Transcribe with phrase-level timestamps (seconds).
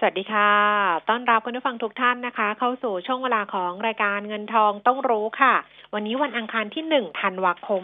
[0.00, 0.52] สวัสดีค่ะ
[1.08, 5.54] ต้อนรับคุณผู้ฟังทุกท่านนะคะ เข้าสู่ช่วงเวลาของรายการเงินทองต้องรู้ค่ะ
[5.94, 7.82] วันนี้วันอังคารที่หนึ่งธันวาคม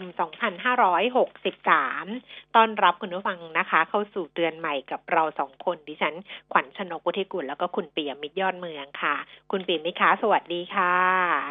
[1.27, 6.13] 2563 ต้อนรับคุณผู้ฟังนะคะ เข้าสู่เดือนใหม่กับเราสองคน ดิฉัน
[6.51, 9.15] ขวัญชนกุธิกุลแล้วก็คุณเปียมิตรยอดเมืองค่ะ
[9.51, 10.95] คุณเปียมิตรคะสวัสดีค่ะ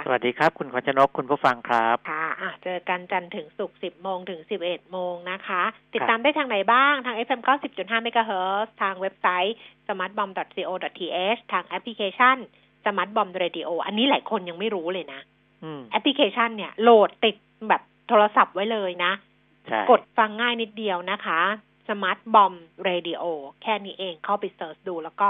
[0.07, 5.63] สวัสดีครับ คุณขวัญชนกคุณผู้ฟังครับค่ะอะเจอกันจันทร์ถึงศุกร์ 10 โมงถึง 11 โมงนะคะ
[5.95, 12.37] ติดตามได้ทางไหนบ้าง ทาง FM 90.5 MHz ทางเว็บไซต์ smartbomb.co.th ทางแอปพลิเคชัน
[12.85, 15.34] Smart Bomb Radio อันนี้หลายคนยังไม่รู้เลยนะอืม
[15.91, 17.37] แอปพลิเคชันเนี่ยโหลดติด
[17.69, 19.13] แบบโทรศัพท์ไว้เลยนะ
[19.67, 21.41] ใช่กดฟังง่ายนิดเดียวนะคะ
[21.87, 22.57] Smart Bomb
[22.89, 23.23] Radio
[23.63, 25.29] แค่นี้เองเข้าไป search ดูแล้วก็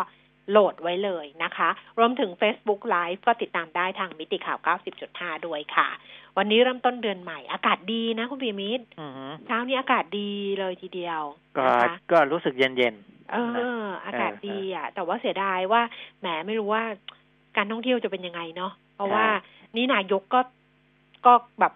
[0.50, 1.68] โหลดไว้เลยนะคะ
[1.98, 4.58] รวมถึง Facebook Live ก็ติดตามได้ทางมิติข่าว
[5.02, 5.88] 90.5 ด้วยค่ะ
[6.36, 11.20] วันนี้เริ่มต้นเดือนใหม่อากาศดีนะคุณปิยมิตรอือฮึเช้านี้อากาศดีเลยทีเดียว
[11.56, 12.94] ก็นะคะก็รู้สึกเย็นเย็น
[13.32, 13.36] เอ
[13.82, 15.82] อ อากาศดีอะ แต่ว่าเสียดายว่า
[16.20, 16.82] แหมไม่รู้ว่า
[17.56, 19.26] การท่องเที่ยวจะเป็นยังไงเนาะเพราะว่า
[19.76, 20.40] นี่นายกก็
[21.26, 21.72] ก็แบบ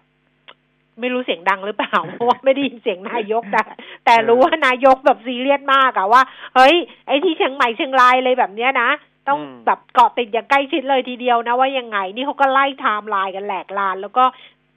[0.99, 3.61] ไม่รู้เสียงดังหรือเปล่าเพราะว่าไม่ได้ยินเสียงนายกแต่
[4.05, 6.21] แต่รู้ว่านายกแบบซีเรียสมากอะว่า
[6.55, 6.75] เฮ้ย
[7.07, 8.89] ไอ้ที่เชียงใหม่เชียงรายอะไรแบบเนี้ยนะ
[9.27, 14.25] ต้องแบบเกาะติดอย่างใกล้ชิดเลยทีเดียวนะว่ายังไง นี่เขาก็ไล่ไทม์ไลน์กันแหลกลาญ แล้วก็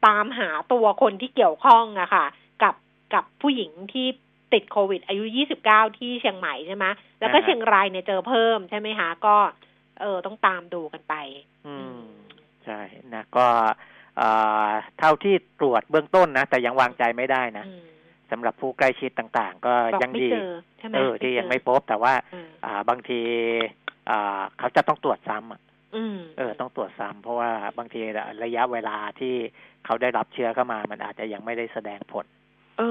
[0.06, 2.24] ตามหาตัวคนที่เกี่ยวข้องอะค่ะ
[2.62, 2.74] กับ
[3.14, 4.06] กับผู้หญิงที่
[4.52, 5.24] ติดโควิด อายุ
[5.64, 6.84] 29 ที่เชียงใหม่ใช่ไหม
[7.20, 9.36] แล้วก็เชียงรายเนี่ยเจอเพิ่มใช่ไหมคะก็
[10.00, 11.96] เออต้องตามดูกันไปๆอืม
[12.66, 12.80] ใช่
[13.14, 13.46] นะก็
[14.18, 14.28] เอ่
[14.66, 14.68] อ
[14.98, 17.82] เท่าที่ตรวจเบื้องต้นนะ แต่ยังวางใจไม่ได้นะอืม
[18.30, 23.20] สำหรับผู้ใกล้ชิดต่างๆ ก็บอกยังไม่ดีเจอใช่ไหมเออที่ยังไม่เจอพบแต่ว่าเอออ่าบางที
[24.11, 25.61] อ่าเขาจะต้องตรวจซ้ำอะ
[25.96, 28.00] อืมเออต้องตรวจซ้ำเพราะว่าบางที
[28.45, 29.34] ระยะเวลาที่
[29.84, 32.27] เขาได้รับเชื้อเข้ามา มันอาจจะยังไม่ได้แสดงผล
[32.79, 32.83] เอ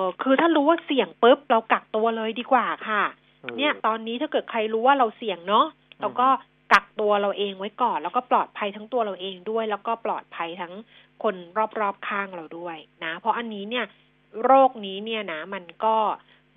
[0.00, 3.02] อ คือถ้ารู้ว่าเสี่ยงปุ๊บเรากักตัวเลยดีกว่าค่ะ
[3.44, 5.66] ออเนี่ยตอนนี้ถ้าเกิดใครรู้ว่าเราเสี่ยงเนาะ
[6.00, 6.28] เราก็
[6.74, 10.74] กักตัวเราเองไว้ก่อน แล้วก็ปลอดภัยทั้งตัวเราเองด้วย แล้วก็ปลอดภัยทั้ง
[11.22, 11.34] คน
[11.80, 13.84] รอบๆข้างเราด้วยนะ เพราะอันนี้เนี่ย
[14.44, 15.96] โรคนี้เนี่ยนะ มันก็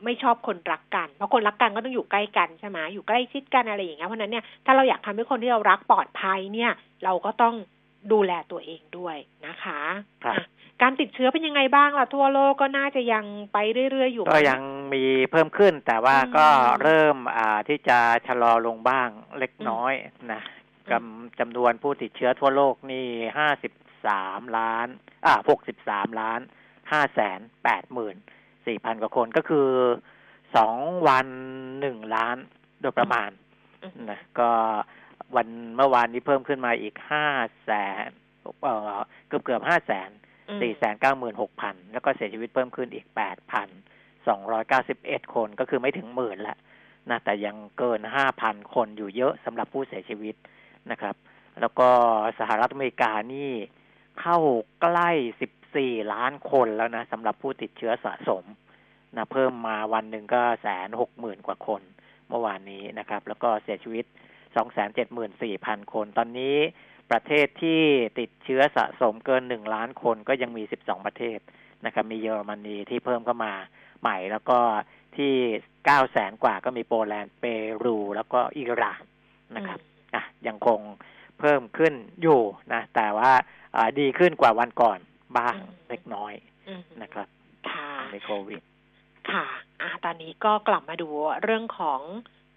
[0.03, 6.71] ไม่ชอบคนรักกัน เพราะคนรักกันก็ต้องอยู่ใกล้กันใช่ไหมอยู่ใกล้ชิดกันอะไรอย่างเงี้ยเพราะฉะนั้นเนี่ยถ้าเราอยากทำให้คนที่เรารักปลอดภัยเนี่ย
[7.03, 7.55] เราก็ต้อง
[8.11, 9.17] ดูแลตัวเองด้วย
[9.47, 9.79] นะคะ
[10.23, 10.45] ครับอะ
[10.81, 13.57] การติดเชื้อเป็นยังไงบ้างล่ะทั่วโลกก็น่าจะยังไป
[13.91, 14.61] เรื่อยๆอยู่ ก็มั้ยัง
[14.93, 16.47] มีเพิ่มขึ้นแต่ว่าอืมก็
[16.83, 19.93] เริ่มอ่าที่จะชะลอลงบ้างเล็กอืมน้อย
[20.33, 23.05] นะอืจำจำนวนผู้ติดเชื้อทั่วโลกนี่
[23.37, 23.73] ห้าสิบ
[24.07, 24.87] สามล้าน
[25.25, 26.39] อ่าหกสิบสามล้าน
[26.91, 28.15] ห้าแสนแปดหมื่น
[28.65, 29.69] สี่พันกว่าคนก็คือ
[30.55, 30.77] สอง
[31.07, 31.27] วัน
[31.79, 32.37] หนึ่งล้าน
[32.81, 33.29] โดยประมาณ
[33.83, 34.49] อืมนะก็
[35.35, 37.25] วันเมื่อวานนี้เพิ่มขึ้นมาอีกห้า
[37.65, 37.71] แส
[38.07, 38.09] น
[38.63, 40.09] เอ่อเกือบเกือบห้าแสน
[40.61, 43.69] สี่แสนเก้าหมื่นหกพันแล้วก็เสียชีวิตเพิ่มขึ้นอีกแปดพัน
[44.27, 46.57] สองร้อยเก้าสิบเอ็ดคนก็คือไม่ถึงหมื่นละ
[47.09, 50.35] นะแต่ยังเกินห้าพันคนอยู่เยอะสำหรับผู้เสียชีวิต
[50.91, 51.15] นะครับ
[51.61, 51.89] แล้วก็
[52.39, 53.51] สหรัฐอเมริกานี่
[54.21, 54.37] เข้า
[54.81, 58.43] ใกล้สิบสี่ล้านคนแล้วนะสำหรับผู้ติดเชื้อสะสม
[59.15, 61.81] นะเพิ่มมาวันหนึ่งก็แสนหกหมื่นกว่าคน
[62.29, 64.05] เมื่อวานนี้นะครับ แล้วก็เสียชีวิต
[64.55, 66.57] สองแสนเจ็ดหมื่นสี่พันคน ตอนนี้
[67.11, 67.81] ประเทศที่
[68.19, 71.39] ติดเชื้อสะสมเกินหนึ่งล้านคนก็ยังมี12ประเทศ
[71.85, 73.53] นะครับ มีเยอรมนีที่เพิ่มเข้ามา
[74.01, 74.59] ใหม่ แล้วก็
[75.17, 75.33] ที่
[75.75, 77.45] 9แสนกว่าก็มีโปแลนด์เป
[77.83, 79.03] รู แล้วก็อิหร่าน
[79.55, 79.79] นะครับ
[80.15, 80.79] อะยังคง
[81.39, 82.41] เพิ่มขึ้นอยู่
[82.73, 83.31] นะ แต่ว่า
[83.75, 84.99] อ่าดีขึ้นกว่าวันก่อน
[85.37, 86.33] บ้างอืมเล็กน้อย
[86.67, 87.27] อืมนะครับ
[87.71, 88.61] ค่ะในโควิด
[89.31, 89.45] ค่ะ
[89.81, 91.09] อะตอนนี้ก็กลับมาดู
[91.43, 92.01] เรื่องของ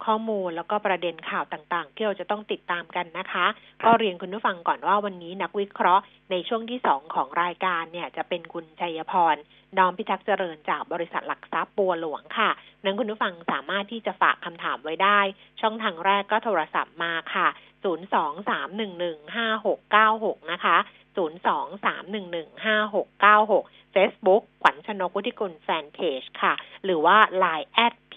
[0.05, 3.45] ข้อมูลแล้วก็ประเด็นข่าวต่างๆ ที่เราจะต้องติดตามกันนะคะ
[3.81, 9.35] ครับก็เรียนคุณผู้ฟังก่อนว่าวันนี้นักวิเคราะห์ในช่วงที่สองของรายการเนี่ยจะเป็นคุณชัยพร
[9.77, 12.49] น้อมพิทักษ์เจริญจากบริษัทหลักทรัพย์บัวหลวงค่ะ
[12.83, 15.19] นั้นคุณผู้ฟังสามารถที่จะฝากคำถามไว้ได้
[15.61, 17.47] ช่องทางแรกก็โทรศัพท์มาค่ะ
[17.83, 20.77] 023115696 นะคะ
[21.17, 26.53] 023115696 Facebook ขวัญชนกุธิกุลแฟนเพจค่ะ
[26.85, 27.67] หรือว่า Line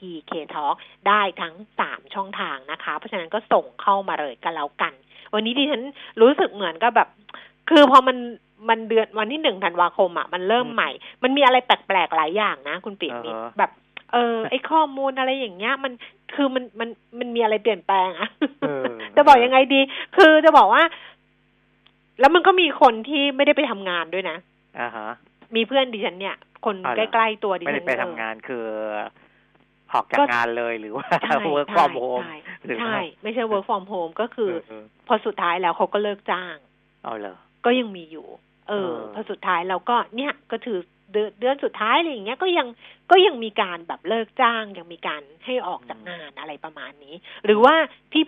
[0.05, 0.75] at PK Talk
[1.09, 1.55] ได้ทั้ง
[1.85, 4.93] 3 ช่องทางนะคะ เพราะฉะนั้นก็ส่งเข้ามาเลยก็แล้วกัน
[5.35, 5.83] วันนี้ดิฉัน
[6.21, 7.09] รู้สึกเหมือนกับแบบ
[7.71, 8.17] คือพอมัน
[8.69, 10.91] มันเดือนวันที่หนึ่งธันวาคมอะมันเริ่มอืมใหม่
[11.23, 13.71] มันมีอะไรแปลกๆหลายอย่างนะ คุณปิ่นมิตรอ่าฮะแบบ
[14.13, 15.93] เออไอข้อมูลอะไรอย่างเงี้ยมัน
[16.35, 18.29] คือมันมันมันมีอะไรเปลี่ยนแปลงอะ
[18.61, 18.85] เออ
[19.17, 19.81] จะบอกยังไงดี
[20.17, 20.83] คือจะบอกว่า
[22.21, 24.37] แล้วมันก็มีคนที่ไม่ได้ไปทำงานด้วยนะ
[24.81, 25.09] อ่าฮะ
[25.55, 28.65] มีเพื่อนดิฉันเนี่ย คนอ๋อเหใกรอล้ๆตัวดิไม่ฉัได้นไปเออทำงานคือ
[29.95, 36.57] ออกจากก็งานเลยหรือว่าใช่ work ใช่ from home ใช่หรือใช่ว่าไม่ใช่ work from home ก็คือเออพอสุดท้ายแล้วเขาก็เลิกจ้าง
[37.05, 38.27] เอาเหรอก็ยังมีอยู่
[38.69, 40.79] เออเออ พอสุดท้ายเราก็เนี่ยก็ถือ
[41.13, 42.67] เดือนเดือนสุดท้ายอะไรอย่างเงี้ยก็ยัง
[43.11, 47.15] ก็ยังมีการแบบเลิกจ้าง ยังมีการให้ออกจากงานอะไรประมาณนี้
[47.45, 47.75] หรือว่า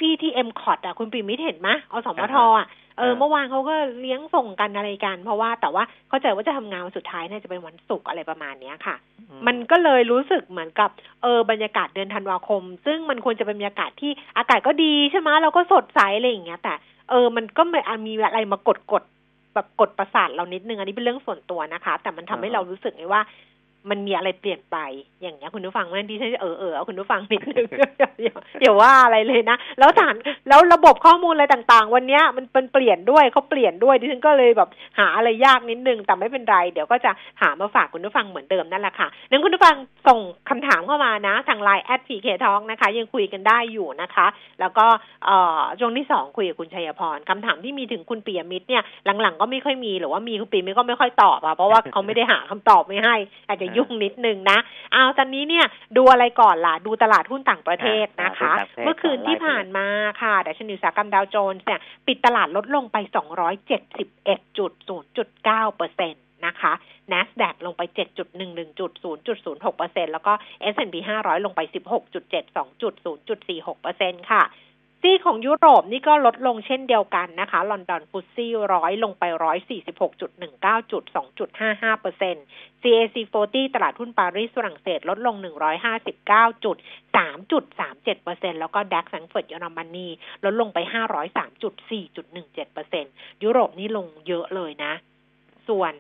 [0.01, 2.67] พี่ๆที่เอ็มคอร์ดอะคุณปิมิตเห็นไหมอสมทอะ
[2.99, 8.97] เออเมื่อวานเขาก็เลี้ยงส่งกันอะไรกัน เพราะว่าแต่ว่าเข้าใจว่าจะทำงานวันสุดท้ายน่าจะเป็นวันศุกร์อะไรประมาณเนี้ยค่ะ
[9.31, 10.91] อืมันก็เลยรู้สึกเหมือนกับ
[11.23, 16.75] เออบรรยากาศเดือนธันวาคม ซึ่งมันควรจะเป็นบรรยากาศที่อากาศก็ดีใช่ไหมเราก็สดใสอะไรอย่างเงี้ยแต่
[17.11, 19.03] เออมันก็ไม่มีอะไรมากดกด
[19.55, 23.23] แบบกดประสาทเรานิดนึงอันนี้เป็นเรื่องส่วนตัวนะคะ แต่มันทำให้เรารู้สึกไงว่า
[23.91, 24.77] มันมีอะไรเปลี่ยนไป
[25.23, 27.67] อย่างเงี้ยคุณผู้ฟังมันดิฉันจะเออเออเอาคุณผู้ฟังนิดนึง
[27.99, 30.15] อย่าอย่าอย่าว่าอะไรเลยนะ แล้วฐาน
[30.49, 34.69] แล้วระบบข้อมูลอะไรต่างๆ วันเนี้ยมันเป็นเปลี่ยนด้วยเขาเปลี่ยนด้วยดิฉันก็เลยแบบ
[34.99, 37.11] หาอะไรยากนิดนึงแต่ไม่เป็นไร เดี๋ยวก็จะ
[37.41, 40.19] หามาฝากคุณผู้ฟังเหมือนเดิมนั่นแหละค่ะนั้นคุณผู้ฟังส่ง
[40.51, 44.27] คำถามเข้ามานะ ทางไลน์แอดพีเคทองนะคะ ยังคุยกันได้อยู่นะคะ
[44.61, 44.87] แล้วก็
[45.25, 48.83] เอ่อช่วงที่สองคุยกับคุณชัยพรคำถามที่มีถึงคุณปิยมิตรเนี่ย
[49.21, 53.15] หลังๆก็ไม่ค่อยมีหรือว่ามีคุณปียมิตรก็ไม่ค่อยตอบอะเพราะว่าเขาไม่ได้หาคำตอบไม่ให้
[53.49, 54.59] อาจจะยุ่งนิดนึงนะ
[54.93, 59.87] เอาตอนนี้เนี่ยดูอะไรก่อนล่ะ ดูตลาดหุ้นต่างประเทศนะคะอ่าดูต่างประเทศเมื่อคืนที่ผ่านมา
[60.23, 66.73] ค่ะดัชนีอุตสาหกรรมดาวโจนส์เนี่ยปิดตลาดลดลงไป271.0.9เปอร์เซ็นต์นะคะ
[67.13, 67.83] NASDAQ ลงไป
[68.35, 70.33] 7.11จุด0.06เปอร์เซ็นต์แล้วก็
[70.75, 71.61] S&P 500 ลงไป
[72.21, 72.95] 16.72จุด
[73.39, 74.43] 0.46เปอร์เซ็นต์ค่ะ
[75.03, 79.25] ซีของยุโรปนี่ก็ลดลงเช่นเดียวกันนะคะ ลอนดอน FTSE ร้อยลงไป
[79.93, 82.45] 146.19จุด2.55เก้าจุดสองจุดห้าห้าเปอร์เซ็นต์
[82.83, 83.17] CAC
[83.47, 85.37] 40 ตลาดหุ้นปารีสฝรั่งเศสลดลง
[86.01, 86.77] 159จุด
[87.57, 90.09] 3.37เปอร์เซ็นต์แล้วก็ DAX แฟรงก์เฟิร์ตเยอรมนี
[90.45, 90.79] ลดลงไป
[91.57, 93.13] 503.4.17เปอร์เซ็นต์
[93.43, 94.93] ยุโรปนี่ลงเยอะเลยนะ
[95.69, 95.93] ส่วน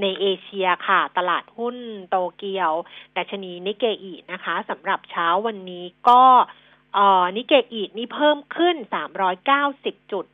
[0.00, 1.76] ในเอเชียค่ะ ตลาดหุ้น
[2.10, 2.72] โตเกียว
[3.16, 6.22] ดัชนีนิเกอีนะคะสำหรับเช้าวันนี้ก็
[6.96, 8.76] อ่อนิเกอีนี่เพิ่มขึ้น
[9.42, 10.24] 390จุด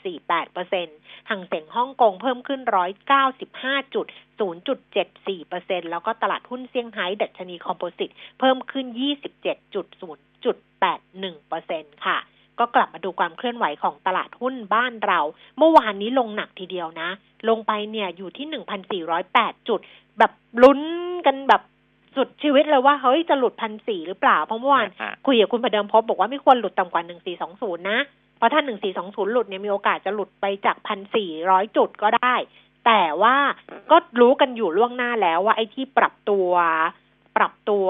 [0.00, 0.96] 1.48เปอร์เซ็นต์
[1.30, 2.60] ห่างเสียงฮ่องกงเพิ่มขึ้น
[3.22, 4.06] 195จุด
[4.40, 12.18] 0.74เจ็ดสี่เปอร์เซ็นต์แล้วก็ตลาดหุ้นเซี่ยงไฮ้ดัชนีคอมโพสิตเพิ่มขึ้น 27.0.81เจ็ดจุดศูนย์จุดแปดหนึ่งเปอร์เซ็นต์ค่ะ
[12.58, 15.20] ก็กลับมาดูความเคลื่อนไหวของตลาดหุ้นบ้านเรา
[15.58, 17.08] เมื่อวานนี้ลงหนักทีเดียวนะ
[17.48, 19.80] ลงไปเนี่ยอยู่ที่หนึ่งพันสี่ร้อยแปดจุด
[20.18, 20.32] แบบ
[20.62, 20.80] ลุ้น
[21.26, 21.62] กันแบบ
[22.16, 27.98] สุดชีวิตเลยว่าเฮ้ยจะหลุดพันสี่หรือเปล่า เพราะเมื่อวานอ่าคุยกับคุณประเดิมพบบอกว่าไม่ควรหลุดต่ำกว่าหนึ่งสี่สองศูนย์นะ
[28.36, 32.34] เพราะถ้าหนึ่งสี่สองศูนย์หลุดเนี่ยมีโอกาสจะหลุดไปจากพันสี่ร้อยจุดก็ได้
[32.86, 33.36] แต่ว่า
[33.90, 36.50] ก็รู้กันอยู่ล่วงหน้าแล้วว่าไอ้ที่ปรับตัว
[37.36, 37.88] ปรับตัว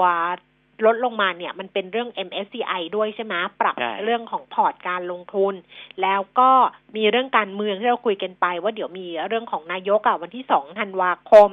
[0.85, 5.53] ลดลงมาเนี่ยมันเป็นเรื่อง MSCI ด้วยใช่ไหมปรับใช่เรื่องของพอร์ตการลงทุน
[6.01, 6.51] แล้วก็
[6.95, 11.49] มีเรื่องการเมืองที่เราคุยกันไป ว่าเดี๋ยวมีเรื่องของนายกอะวันที่สองธันวาคม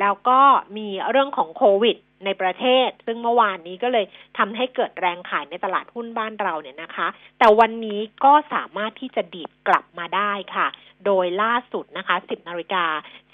[0.00, 0.40] แล้วก็
[0.76, 4.06] มีเรื่องของโควิด ในประเทศ ซึ่งเมื่อวานนี้ก็เลย
[4.38, 7.08] ทำให้เกิดแรงขายในตลาดหุ้นบ้านเราเนี่ยนะคะ
[7.38, 10.68] แต่วันนี้ก็สามารถที่จะดีดกลับมาได้ค่ะ
[11.06, 12.84] โดยล่าสุดนะคะ 10นาฬิกา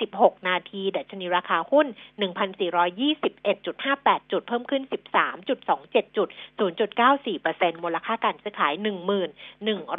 [0.01, 1.87] 16 นาทีดัชนีราคาหุ้น
[3.25, 4.83] 1,421.58 จุด เพิ่มขึ้น
[5.31, 6.29] 13.27 จุด
[7.01, 8.73] 0.94%มูลค่าการซื้อขาย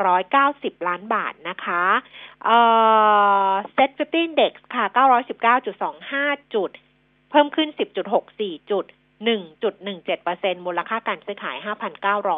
[0.01, 1.83] 1190 ล้านบาทนะคะ
[2.45, 2.57] เอ่
[3.49, 4.85] อ Set 50 Index ค่ะ
[5.69, 6.71] 919.25 จุด
[7.33, 7.69] เพิ่มขึ้น
[8.19, 8.85] 10.64 จุด
[9.35, 11.57] 1.17%มูลค่าการซื้อขาย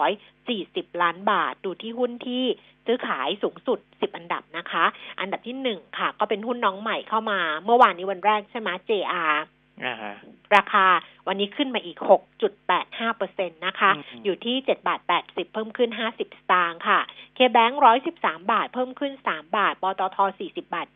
[0.06, 2.44] 5,940 ล้านบาท ดูที่หุ้นที่
[2.86, 4.86] ซื้อขายสูงสุด 10 อันดับนะคะ
[5.20, 9.36] อันดับที่ 1 ค่ะ ก็เป็นหุ้นน้องใหม่เข้ามา เมื่อวานนี้วันแรกใช่ไหม JR
[9.84, 10.14] อ่าฮะ
[10.56, 10.86] ราคา
[11.28, 11.98] วันนี้ขึ้นมาอีก
[12.58, 17.00] 6.85เปอร์เซ็นต์นะคะอืมอยู่ที่ 7 บาท 80 เพิ่มขึ้น 50 สตางค์ค่ะ
[17.36, 17.80] เคแบงค์
[18.16, 20.88] 113 บาท เพิ่มขึ้น 3 บาท ปตท 40 บาท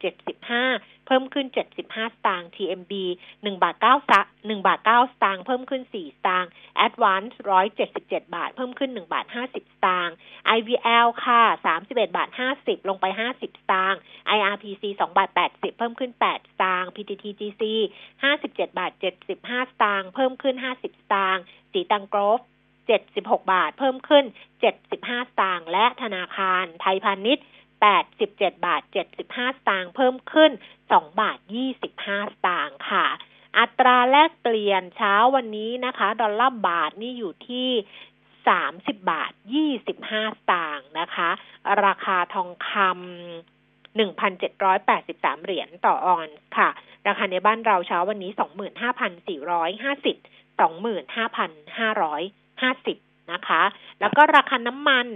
[0.49, 2.93] 75 เพิ่มขึ้น 75 สตางค์ TMB
[3.29, 6.49] 1บาท9ซั1บาท9สตางค์เพิ่มขึ้น 4 สตางค์
[6.85, 7.33] Advance
[7.85, 10.15] 177 บาท เพิ่มขึ้น 1 บาท 50 สตางค์
[10.57, 11.41] IVL ค่ะ
[11.77, 13.99] 31 บาท 50 ลงไป 50 สตางค์
[14.37, 17.63] IRPC 2บาท 80 เพิ่มขึ้น 8 สตางค์ PTTGC
[18.21, 22.41] 57 บาท 75 สตางค์ เพิ่มขึ้น 50 สตางค์ สีตังโกรฟ
[22.89, 24.25] 76 บาท เพิ่มขึ้น
[24.77, 27.45] 75 สตางค์ และธนาคารไทยพาณิชย์
[27.81, 28.91] 87บาท 75
[29.57, 30.51] สตางค์เพิ่มขึ้น
[30.85, 31.37] 2 บาท
[31.85, 33.07] 25 สตางค์ค่ะ
[33.57, 37.69] อัตราแลกเปลี่ยนเช้าวันนี้นะคะ ดอลลาร์บาทนี่อยู่ที่
[38.59, 39.31] 30บาท
[39.81, 41.29] 25สตางค์นะคะ
[41.85, 42.83] ราคาทองคำ
[43.97, 46.69] 1,783เหรียญต่อออนซ์ค่ะ
[47.07, 48.31] ราคาในบ้านเราเช้าวันนี้
[49.37, 53.61] 25,450 25,550นะคะ
[53.99, 55.07] แล้วก็ราคาน้ำมัน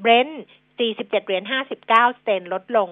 [0.00, 0.42] เบรนท์
[0.78, 1.44] 47 เหรียญ
[1.86, 2.90] 59 เซนต์ลดลง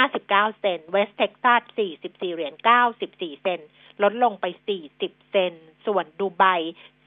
[0.00, 0.28] 59
[0.60, 1.62] เซนต์ เวสเท็กซัส
[1.96, 2.54] 44 เหรียญ
[2.98, 3.60] 94 เซนต์
[4.02, 4.46] ลดลงไป
[4.88, 5.52] 40 เซนต์
[5.86, 6.44] ส่วนดูไบ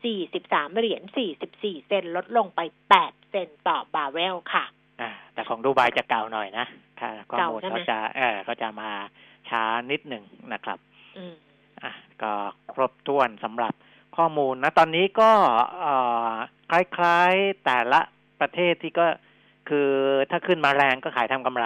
[0.07, 1.01] 43 เหรียญ
[1.45, 2.59] 44 เซน ลดลงไป
[2.97, 4.65] 8 เซนต่อบาร์เรลค่ะ
[5.01, 6.65] อ่า แต่ของดูไบจะเก่าหน่อยนะ
[7.01, 8.91] ค่ะข้อมูลเก่าใช่ไหมเขาจะ เออเขาจะมา
[9.49, 10.23] ช้านิดหนึ่ง
[10.53, 10.77] นะครับ
[11.17, 11.35] อืม
[11.83, 12.33] อะ ก็
[12.73, 13.73] ครบถ้วนสำหรับ
[14.17, 15.31] ข้อมูลนะ ตอนนี้ก็
[15.79, 15.93] เอ่
[16.29, 16.31] อ
[16.71, 18.01] คล้ายๆแต่ละ
[18.41, 19.05] ประเทศที่ก็
[19.69, 19.89] คือ
[20.31, 21.65] ถ้าขึ้นมาแรงก็ขายทำกำไร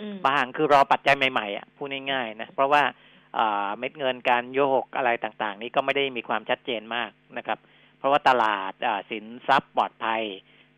[0.00, 2.82] อืมบางคือรอปัจจัยใหม่ๆอะพูดง่ายๆนะเพราะว่า
[3.34, 7.58] เอ่อเม็ดเงินการโยกอะไรต่างๆ นี้ก็ไม่ได้มีความชัดเจนมากนะครับ
[7.98, 10.22] เพราะว่าตลาดอ่าสินทรัพย์ปลอดภัย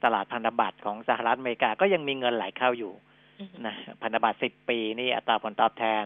[0.05, 2.93] ตลาดพันธบัตรของสหรัฐอเมริกาก็ยังมีเงินไหลเข้าอยู่
[3.41, 6.05] อืมนะพันธบัตร10ปีนี่อัตราผลตอบแทน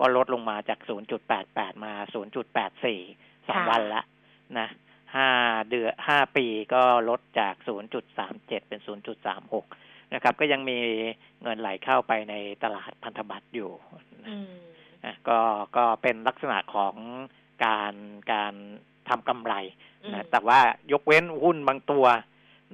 [0.00, 0.78] ก็ลดลงมาจาก
[1.32, 4.02] 0.88 มา 0.84 สองค่ะวันละ
[4.58, 4.68] นะ
[5.16, 5.30] ห้า
[5.70, 7.54] เดือนห้าปีก็ลดจาก
[8.10, 8.80] 0.37 เป็น
[9.46, 10.78] 0.36 นะครับ ก็ยังมี
[11.42, 13.70] เงินไหลเข้าไปในตลาดพันธบัตรอยู่
[14.24, 14.50] นะอืม
[15.04, 15.38] อะก็
[15.76, 16.94] ก็เป็นลักษณะของ
[17.64, 17.94] การ
[18.32, 18.54] การ
[19.08, 19.54] ทำกำไร
[20.04, 20.60] อืมนะแต่ว่า
[20.92, 22.06] ยกเว้นหุ้นบางตัว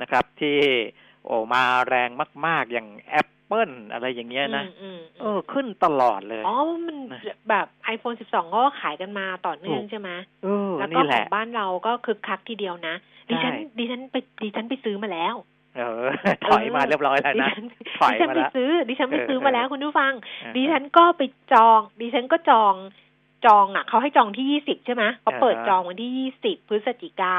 [0.00, 0.58] นะครับ ที่
[1.24, 2.10] โอ้มาแรง
[2.46, 10.10] มาก ๆ อย่างแอปเปิลอะไรอย่างเงี้ยนะอืมเออ ขึ้นตลอดเลย อ๋อ มันนะแบบ iPhone 12เขาก็ขายกันมาต่อเนื่องถูกใช่ไหม
[10.44, 12.94] เออแล้วก็นี่แหขอละงบ้านเราก็คึกคักทีเดียวนะ
[13.28, 15.34] ดิฉันใช่ดิฉันไปดิฉันไปซื้อมาแล้ว
[15.76, 16.04] เออ
[16.46, 17.66] ถอยมาเรียบร้อยแล้วดินะฉัน
[17.98, 20.12] ถอยดิฉันมาไปแล้วซื้อ ดิฉันไปเออซื้อมาแล้วเออคุณผู้ฟัง
[20.44, 22.74] อ่าดิฉันก็ไปจอง ดิฉันก็จอง
[23.46, 27.36] จองอะเขาให้จองที่ยี่สิบใช่ไหมเขาเปิดอ่าฮะจองวันที่ยี่สิบพฤศจิกา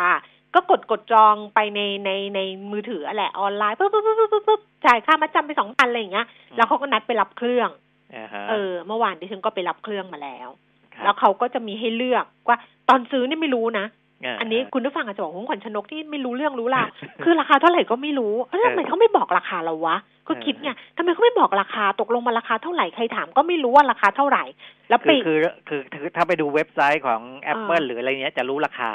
[0.54, 2.39] ก็กดกดจองไปในในใน
[2.72, 7.70] มือถืออะแหละออนไลน์ปุ๊บปุ๊บปุ๊บปุ๊บปุ๊บจ่ายค่ามาจำไปสองพันอะไรอย่างเงี้ย แล้วเขาก็นัดไปรับเครื่อง
[8.15, 10.50] อ่าฮะเออ เมื่อวานดิฉันก็ไปรับเครื่องมาแล้ว
[10.94, 12.58] ครับแล้วเขาก็จะมีให้เลือกว่า
[12.89, 14.05] ตอนซื้อนี่ไม่รู้นะา
[14.39, 16.88] อันนี้คุณผู้ฟังอาจจะบอกว่าขวัญชนกที่ไม่รู้เรื่องรู้ราว
[17.24, 24.43] คือราคาเท่าไหร่ก็ไม่รู้เอ้ยทำไมเขาไม่บอกราคาเราวะ ก็คิดไงทำไมเขาไม่บอกราคาตกลงมาราคาเท่าไหร่ใครถามก็ไม่รู้ว่าราคาเท่าไหร่
[24.89, 25.38] แล้วคืปีอคือ
[25.69, 27.22] คือคือถ้าไปดูเว็บไซต์ของ
[27.53, 28.91] Apple หรืออะไรเงี้ยจะรู้ราคา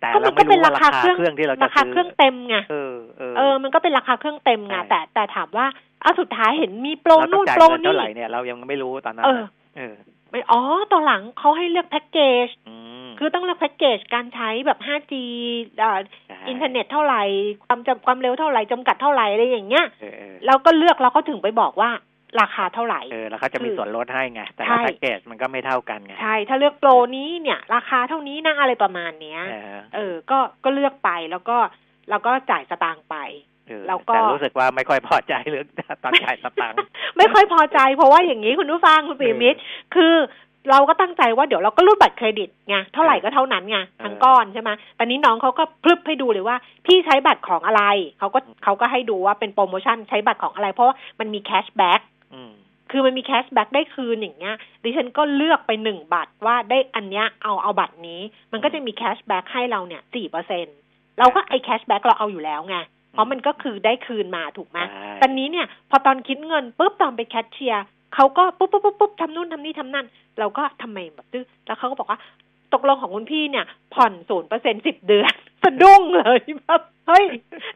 [0.00, 5.66] แต่ก็มัเรานก็ไม่เป็นรู้ว่าราราคาคาเครื่องเครื่องที่เราจะราคาซื้เครื่องเต็มไงเออเออเออ มันก็เป็นราคาเครื่องเต็มไงใช่แต่แต่ถามว่า
[6.04, 9.94] อ้าวสุดท้ายเห็นมีโปรเราต้อนู่งนจ่ายโปรเงินนี่เท่าไหร่เนี่ยเรายังไม่รู้ตอนนั้นเออน่ะเออ
[10.34, 10.62] ไม่อ๋อ
[10.92, 15.12] ตอนหลังเขาให้เลือกแพ็กเกจอืมคือต้องเลือกแพ็กเกจการใช้แบบ 5G
[15.82, 15.98] อ่า
[16.28, 17.22] ใช่อินเทอร์เน็ตเท่าไหร่
[17.66, 21.90] ความจำความเร็วเท่าไหร่จำกัดเท่าไหร่อะไรอย่างเงี้ยเออเออเราก็เลือกแล้วก็ถึงไปบอกว่า
[22.40, 31.56] ราคาเท่าไหร่ เออแล้วเขาจะมีส่วนลดให้ไง แต่ใช่ละแพ็กเกจมันก็ไม่เท่ากันไง ใช่ ถ้าเลือกโปรนี้เนี่ย ราคาเท่านี้นะอะไรประมาณเนี้ย เออเออก็ ก็เลือกไปแล้วก็
[32.10, 33.16] เราก็จ่ายสตางค์ไป
[33.68, 35.66] เออแล้วก็แต่รู้สึกว่าไม่ค่อยพอใจเรื่อง
[36.02, 36.78] ตอนจ่ายสตังค์
[37.16, 39.58] ไม่ค่อยพอใจ เพราะว่าอย่างนี้คุณผู้ฟังคุณปิยมิตร
[39.94, 40.14] คือ
[40.70, 46.56] เราก็ตั้งใจว่าเดี๋ยวเราก็รูดบัตรเครดิตไงเท่าไหร่ก็เท่านั้นไงทั้งก้อนใช่ไหมตอนนี้น้องเขาก็พรึบให้ดูเลยว่า
[46.86, 47.82] พี่ใช้บัตรของอะไร
[48.18, 52.00] เขาก็เขาก็ให้ดูว่าเป็นโปรโมชั่นใช้บัตรของอะไร เพราะว่ามันมี cashback
[52.34, 52.52] อืม
[52.90, 58.20] คือมันมี cashback ได้คืนอย่างเงี้ยดิฉันก็เลือกไปหนึ่งบัตรว่าได้อันเนี้ยเอาเอาบัตรนี้
[58.52, 60.66] มันก็จะมี cashback ให้เราเนี่ยสี่เปอร์เซ็นต์
[61.18, 62.76] เราก็ไอ้ cashback เราเอาอยู่แล้วไง
[63.14, 70.06] เพราะมันก็คือได้คืนมาถูกไหมใช่ตอนนี้เนี่ยพอตอนคิดเงินปุ๊บตอนไป cashier เขาก็ปุ๊บปุ๊บปุ๊บปุ๊บทำนู่นทำนี่ทำนั่น
[70.38, 72.18] เราก็ทำไมแบบซื้อแล้วเขาก็บอกว่า
[72.74, 77.24] ตกลงของคุณพี่เนี่ย ผ่อนศูนย์เปอร์เซ็นต์สิบเดือนสะดุ้งเลยแบบเฮ้ย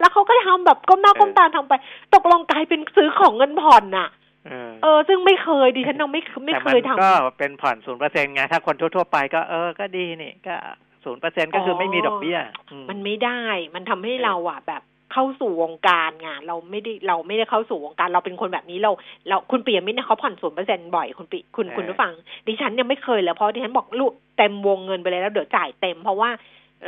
[0.01, 1.75] แล้วเขาก็ทำแบบก้มหน้าก้มตาทำไป
[2.15, 4.09] ตกลงกลายเป็นซื้อของเงินผ่อนน่ะ
[4.47, 10.57] เออเออซึ่งไม่เคยดิฉันยังไม่ไม่แต่เคมันยทำก็เป็นผ่อนศูนย์เปอร์เซ็นต์ไงถ้าคนทั่วๆไปก็เออก็ดีนี่ก็
[11.05, 12.39] ศูนย์เปอร์เซ็นก็คือไม่มีดอกเบี้ย
[12.73, 13.41] อืมันไม่ได้
[13.75, 18.93] มันทำให้เราอะแบบ เข้าสู่วงการไงเราไม่ได้เราไม่ได้เข้าสู่วงการเราเป็นคนแบบนี้เรา
[19.29, 22.13] เราคุณปียมิตรเนี่ยเขาผ่อนศูนย์เปอร์เซ็นบ่อยคุณปีคุณคุณผู้ฟัง
[22.47, 26.31] ดิฉันยังไม่เคยเลยเพราะดิฉันบอกลูกเต็มวงเงินไปเลยแล้วเดี๋ยวจ่ายเต็ม เพราะว่า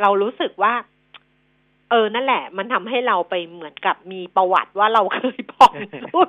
[0.00, 0.74] เรารู้สึกว่า
[1.90, 5.74] เออนั่นแหละ มันทำให้เราไปเหมือนกับมีประวัติว่าเราเคยผ่อน
[6.14, 6.28] หุ้น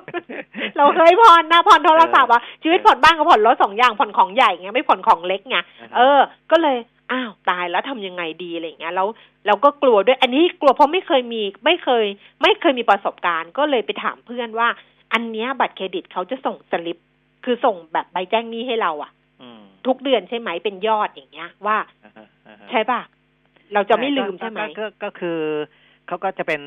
[0.76, 5.58] เราเคยผ่อนนะผ่อนโทรศัพท์อะชีวิตผ่อนบ้านกับผ่อนรถสองอย่างผ่อนของใหญ่ไงไม่ผ่อนของเล็กไง
[5.96, 6.20] เออ
[6.50, 6.76] ก็เลย
[7.10, 9.08] อ้าวตายแล้วทำยังไงดีอะไรอย่างเงี้ยแล้ว
[9.46, 12.04] เราก็กลัวด้วยอันนี้กลัวเพราะไม่เคยมีไม่เคย
[12.42, 14.68] ไม่เคยมีประสบการณ์ ก็เลยไปถามเพื่อนว่า
[15.12, 16.98] อันเนี้ยบัตรเครดิตเขาจะส่งสลิป
[17.44, 19.10] คือส่งแบบใบแจ้งหนี้ให้เราอะ
[19.42, 23.00] อืมทุกเดือนใช่ไหมเป็นยอดอย่างเงี้ย ว่าอ่าฮะอ่าฮะใช่ป่ะ
[23.74, 25.38] เราจะไม่ลืมใช่ไหมก็ก็ก็คือ
[26.06, 26.60] เขาก็จะเป็น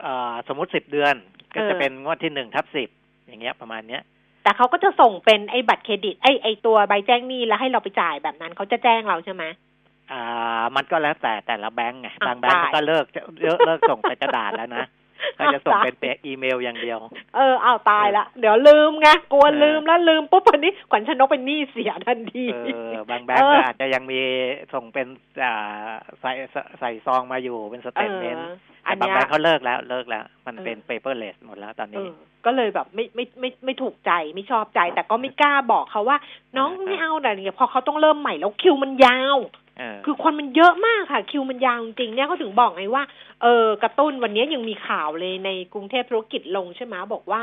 [0.00, 1.14] เอ่อสมมติสิบเดือน
[1.54, 2.88] ก็จะเออเป็นงวดที่หนึ่งทับสิบ
[3.26, 4.02] อย่างเงี้ยประมาณเนี้ย
[4.44, 9.44] แต่เขาก็จะส่งเป็นไอ้บัตรเครดิตไอ้ไอ้ตัวใบแจ้งหนี้แล้วให้เราไปจ่ายแบบนั้นเขาจะแจ้งเราใช่ไหม
[10.12, 13.04] อ่ามันก็แล้วแต่แต่ละแบงก์ไงอะบางแบงก์ได้มันก็เลิก
[13.42, 14.86] เลิกเลิกส่งแต่กระดาษแล้วนะ
[15.34, 16.98] เขาจะส่งเป็นเปอีเมลอย่างเดียว
[17.36, 22.68] เออเอาตายละ เดี๋ยวลืมไงกลัวเออลืมแล้วลืมปุ๊บวันนี้ขวัญชนกเป็นหนี้เสียทันทีเอ
[23.00, 24.20] อบางแบงก์เออก็อาจจะยังมี
[24.74, 25.06] ส่งเป็น
[25.44, 25.90] อ่า
[26.20, 28.46] ใส่ใส่ใส่ซองมาอยู่เป็น statement
[28.86, 32.10] อัแต่นบางเนี้ยแบงก์เขาเลิกแล้วเลิกแล้ว มันเออเป็น paperless หมดแล้วตอนเอนี้อ
[32.46, 36.18] ก็เลยแบบไม่ไม่ไม่ไม่ถูกใจไม่ชอบใจ แต่ก็ไม่กล้าบอกเขาว่า
[36.56, 39.61] น้องเออไม่เอาแต่เนี่ยพอเขาต้องเริ่มใหม่แล้วคิวมันยาวเออ
[40.04, 43.04] คือคนมันเยอะมากค่ะ คิวมันยาวจริงๆเนี่ยเขาถึงบอกไงว่า
[43.42, 47.42] เออกระตุ้นวันนี้ยังมีข่าวเลยในกรุงเทพธุรกิจลงใช่ไหมบอกว่า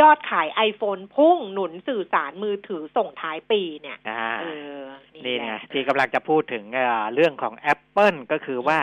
[0.00, 4.44] ยอดขาย iPhone พุ่งหนุนสื่อสารมือถือส่งท้ายปีเนี่ยอ่าเอ
[4.76, 4.80] อ
[5.26, 8.78] นี่แหไงละที่กำลังจะพูดถึงเอ่อเรื่องของ Apple ก็คือว่า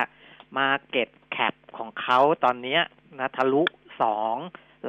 [0.57, 2.81] Market Cap ของเขาตอนเนี้ย
[3.19, 3.63] นะทะลุ
[4.01, 4.37] สอง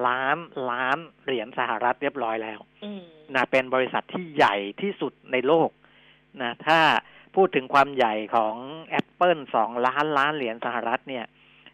[0.06, 0.38] ล้าน
[0.70, 3.02] ล้านเหรียญสหรัฐเรียบร้อยแล้วอืม
[3.34, 5.70] นะเป็นบริษัทที่ใหญ่ที่สุดในโลก
[6.42, 6.78] นะถ้า
[7.34, 8.54] พูดถึงความใหญ่ของ
[9.00, 11.24] Apple สองล้านล้านเหรียญสหรัฐเนี่ย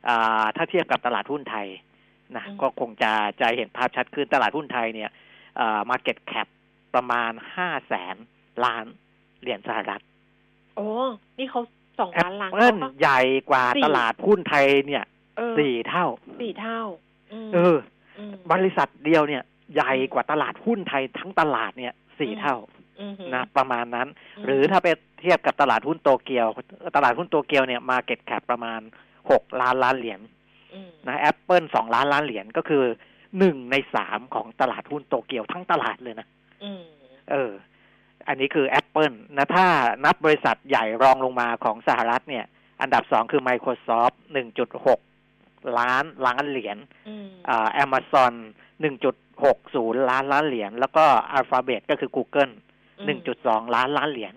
[0.08, 1.66] อ่าถ้าเทียบกับตลาดหุ้นไทย
[2.36, 5.10] นะก็คงจะจะเห็นภาพชัดขึ้นตลาดหุ้นไทยเนี่ย
[5.60, 6.48] อ่า Market Cap
[6.94, 8.16] ประมาณห้าแสน
[8.64, 8.84] ล้าน
[9.40, 10.02] เหรียญสหรัฐ
[10.76, 10.88] โอ้
[11.38, 15.04] นี่แอปเปิลเขาสองล้านล้านเขาก็ใหญ่กว่าสี่ตลาดหุ้นไทยเนี่ย
[15.36, 16.06] เออสี่เท่า
[16.40, 16.80] สี่เท่า
[17.46, 17.76] มเออ
[18.30, 19.42] มบริษัทเดียวเนี่ย
[19.74, 22.79] ใหญ่กว่าตลาดหุ้นไทยทั้งตลาดเนี่ยสี่อืมเท่าอืม
[23.34, 24.08] นะประมาณนั้น
[24.42, 24.88] มหรือถ้าไป
[25.20, 26.46] เทียบกับตลาดหุ้นโตเกียว
[26.96, 28.80] ตลาดหุ้นโตเกียวเนี่ย market cap ประมาณ
[29.30, 30.20] หกล้านล้านเหรียญ
[30.74, 32.84] อืมนะแอปเปิลสองล้านล้านเหรียญก็คือ
[33.38, 36.26] หนึ่งในสามของตลาดหุ้นโตเกียวทั้งตลาดเลยนะ
[36.64, 36.82] อืม
[37.30, 37.52] เออ
[38.28, 39.66] อันนี้คือ Apple นะถ้า
[40.04, 42.44] นับบริษัทใหญ่รองลงมาของสหรัฐเนี่ย
[42.80, 44.14] อันดับสองคือ Microsoft
[44.96, 46.76] 1.6ล้านล้านเหรียญ
[47.08, 48.32] อืมอ่า Amazon
[49.20, 51.04] 1.60ล้านล้านเหรียญแล้วก็
[51.38, 52.52] Alphabet ก็คือ Google
[53.08, 54.34] 1.2ล้านล้านเหรียญ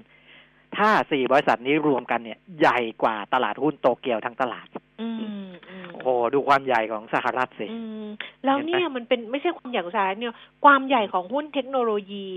[0.77, 4.67] ถ้าสี่บริษัทนี้รวมกันเนี่ย ใหญ่กว่าตลาดหุ้นโตเกียวทั้งตลาด
[5.01, 8.05] อืมอืมโอ้โหดูความใหญ่ของสหรัฐสิอืม
[8.45, 12.27] แล้วเนี่ยมันเป็นไม่ใช่ความใหญ่ของสหรัฐเนี่ยความใหญ่ของหุ้นเทคโนโลยี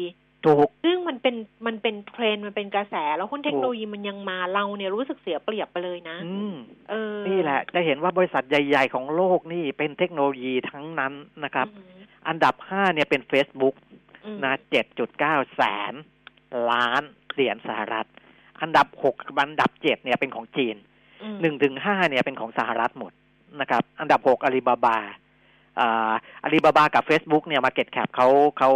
[0.46, 1.34] ถูกซึ่งมันเป็น
[1.66, 6.54] มันเป็นเทรนด์มันเป็นกระแส แล้วหุ้นเทคโนโลยีมันยังมาเราเนี่ยรู้สึกเสียเปรียบไปเลยนะอืม
[6.90, 11.12] เออนี่แหละ จะเห็นว่าบริษัทใหญ่ ๆ ของโลกนี่เป็นเทคโนโลยีทั้งนั้น
[11.44, 11.96] นะครับอืม
[12.28, 13.74] อันดับห้าเนี่ยเป็น Facebook
[14.24, 14.54] อืมนะ
[15.04, 15.94] 7.9แสน
[16.70, 18.06] ล้านเหรียญสหรัฐ
[18.62, 20.76] อันดับหกกับอันดับเจ็ดเนี่ยเป็นของจีน
[21.22, 23.12] อืมหนึ่งถึงห้าเนี่ยเป็นของสหรัฐหมด
[23.60, 24.98] นะครับ อันดับหกอาลีบาบา
[25.80, 26.12] อ่า
[26.44, 28.70] อาลีบาบากับ Facebook เนี่ย market cap เขาเขา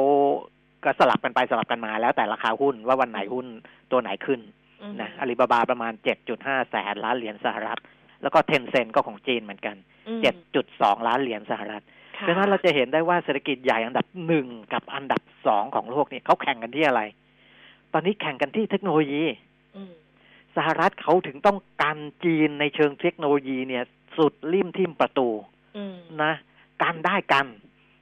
[0.85, 3.47] ก็สลับกันไปสลับกันมาแล้วแต่ราคาหุ้นว่าวันไหนหุ้น
[3.91, 4.41] ตัวไหนขึ้น
[4.83, 5.93] อืมนะอาลีบาบาประมาณ
[6.33, 7.81] 7.5แสนล้านเหรียญสหรัฐ
[8.23, 9.77] แล้วก็เทนเซ็นต์ก็ของจีนเหมือนกัน
[10.09, 10.21] อืม
[10.63, 11.83] 7.2ล้านเหรียญสหรัฐ
[12.17, 17.03] ค่ะดังนั้นเราจะเห็นได้ว่าเศรษฐกิจใหญ่อันดับหนึ่งกับอันดับสองของโลกเนี่ยเขาแข่งกันที่อะไร
[17.93, 19.25] ตอนนี้แข่งกันที่เทคโนโลยี
[19.77, 19.93] อืม
[20.57, 23.85] สหรัฐเขาถึงต้องกันจีนในเชิงเทคโนโลยีเนี่ย
[24.17, 25.29] สุดริมทิมประตู
[25.77, 26.35] อืมนะ
[26.83, 27.47] กันได้กัน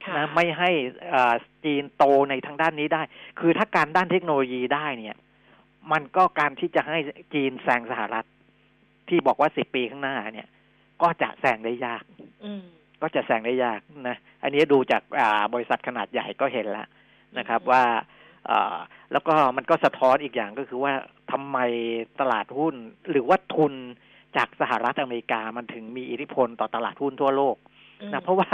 [0.03, 0.69] ค่ะนะไม่ให้
[1.09, 1.33] เอ่อ
[1.65, 3.01] จีนโตในทางด้านนี้ได้
[3.39, 5.15] คือถ้าการด้านเทคโนโลยีได้เนี่ย
[5.91, 6.97] มันก็การที่จะให้
[7.33, 8.25] จีนแซงสหรัฐ
[9.09, 10.47] ที่บอกว่าสิบปีข้างหน้าเนี่ย
[11.01, 12.03] ก็จะแซงได้ยาก
[12.45, 12.63] อืม
[13.01, 16.87] ก็จะแซงได้ยากนะ อันนี้ดูจากอ่าบริษัทขนาดใหญ่ก็เห็นแล้ว
[17.37, 17.97] นะครับอืมว่าอ่า
[19.11, 20.93] แล้วก็มันก็สะท้อนอีกอย่างก็คือว่า
[21.31, 21.57] ทำไม
[22.19, 22.75] ตลาดหุ้น
[23.09, 23.73] หรือว่าทุน
[24.37, 27.55] จากสหรัฐอเมริกามันถึงมีอิทธิพลต่อตลาดหุ้นทั่วโลก
[28.01, 28.49] อืมนะเพราะว่า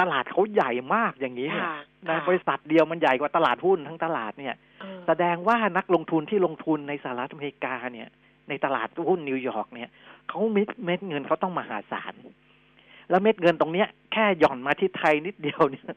[0.00, 8.08] ตลาดเขาใหญ่มากอย่างนี้เนี่ยค่ะนะค่ะบริษัทเดียวมันใหญ่กว่าตลาดหุ้นทั้งตลาดเนี่ยเออแสดงว่านักลงทุนที่ลงทุนในสหรัฐอเมริกาเนี่ย
[8.48, 9.90] ในตลาดหุ้นนิวยอร์กเนี่ย
[10.28, 12.14] เขาเม็ดเม็ดเงินเขาต้องมหาศาล
[13.10, 15.94] แล้วเม็ดเงินตรงเนี้ยแค่หย่อนมาที่ไทยนิดเดียวเนี่ยอื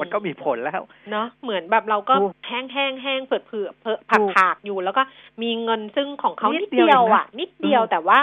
[0.00, 5.02] มันก็มีผลแล้ว เนาะเหมือนแบบเราก็ถูกแห้งแห้งแห้งเผือดเผือเผือผักถูกผากอยู่ แล้วก็
[5.42, 8.20] มีเงินซึ่งของเขานินิดดเดียวเดียวเองนะอะ นิดเดียวอืมแต่ว่า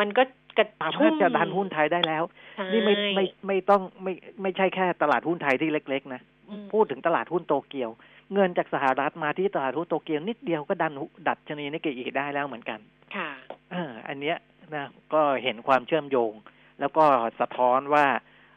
[0.00, 0.22] มันก็
[0.58, 2.22] กระสามารชุ่ถมจะดันหุ้นไทยได้แล้ว
[2.56, 7.90] ใช่นี่ไม่ไม่ไม่ต้องไม่ไม่ใช่แค่ตลาดหุ้นไทยที่เล็ก ๆ นะอืมพูดถึงตลาดหุ้นโตเกียว
[8.34, 12.78] เงินจากสหรัฐมาที่ตลาดหุ้นโตเกียวนิดเดียวก็ดันหุดัดชนีนิกเกอีได้แล้วเหมือนกัน
[13.16, 13.30] ค่ะ
[13.72, 14.36] อ่าอันเนี้ย
[14.74, 16.32] นะก็เห็นความเชื่อมโยง
[16.80, 17.04] แล้วก็
[17.40, 18.06] สะท้อนว่า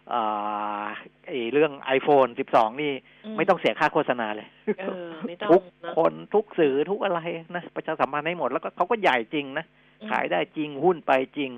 [0.09, 0.21] เอ่
[0.81, 0.83] อ
[1.27, 2.91] ไอ้เรื่อง iPhone 12 นี่
[3.25, 4.47] อืมไม่ต้องเสียค่าโฆษณาเลย
[4.79, 7.19] เออไม่ต้องทุกเนอะคนทุกสื่อทุกอะไร
[7.55, 9.65] นะประชาสัมพันธ์ให้หมดแล้วก็เขาก็ใหญ่จริงนะ
[10.01, 11.51] อืมขายได้จริงหุ้นไปจริง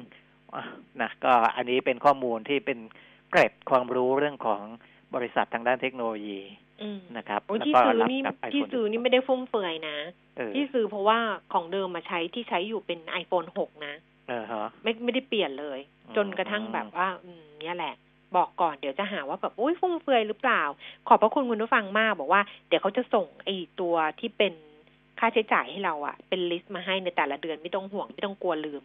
[0.55, 0.63] อะ
[1.01, 2.79] นะก็อันนี้เป็นข้อมูลที่เป็น
[3.31, 4.61] เกร็ดความรู้เรื่องของ
[5.15, 6.39] บริษัททางด้านเทคโนโลยี
[6.81, 9.97] อืมนะครับโอ้ยแล้วที่ก็ซื้อรับนี่กับที่ iPhone ซื้อนี่ไม่ได้ฟุ่มเฟือยนะ
[10.37, 11.19] เออที่ซื้อเพราะว่า
[11.53, 13.93] ของเดิมมาใช้ที่ใช้อยู่เป็น iPhone 6 นะ
[14.29, 17.93] เออฮะไม่ไม่ได้เปลี่ยนเลยอืมจนกระทั่งแบบว่า อืมเนี่ยแหละ
[18.37, 20.63] บอกก่อนเดี๋ยวจะหาว่าแบบอุ้ยฟุ่มเฟือยหรือเปล่า
[21.07, 24.53] ขอบพระคุณคุณผู้ฟังมากบอกว่าเดี๋ยวเขาจะส่งไอ้ตัวที่เป็น
[25.19, 28.83] ค่าใช้จ่ายให้เราอะเป็นลิสต์มาให้ในแต่ละเดือนไม่ต้องห่วงไม่ต้องกลัวลืม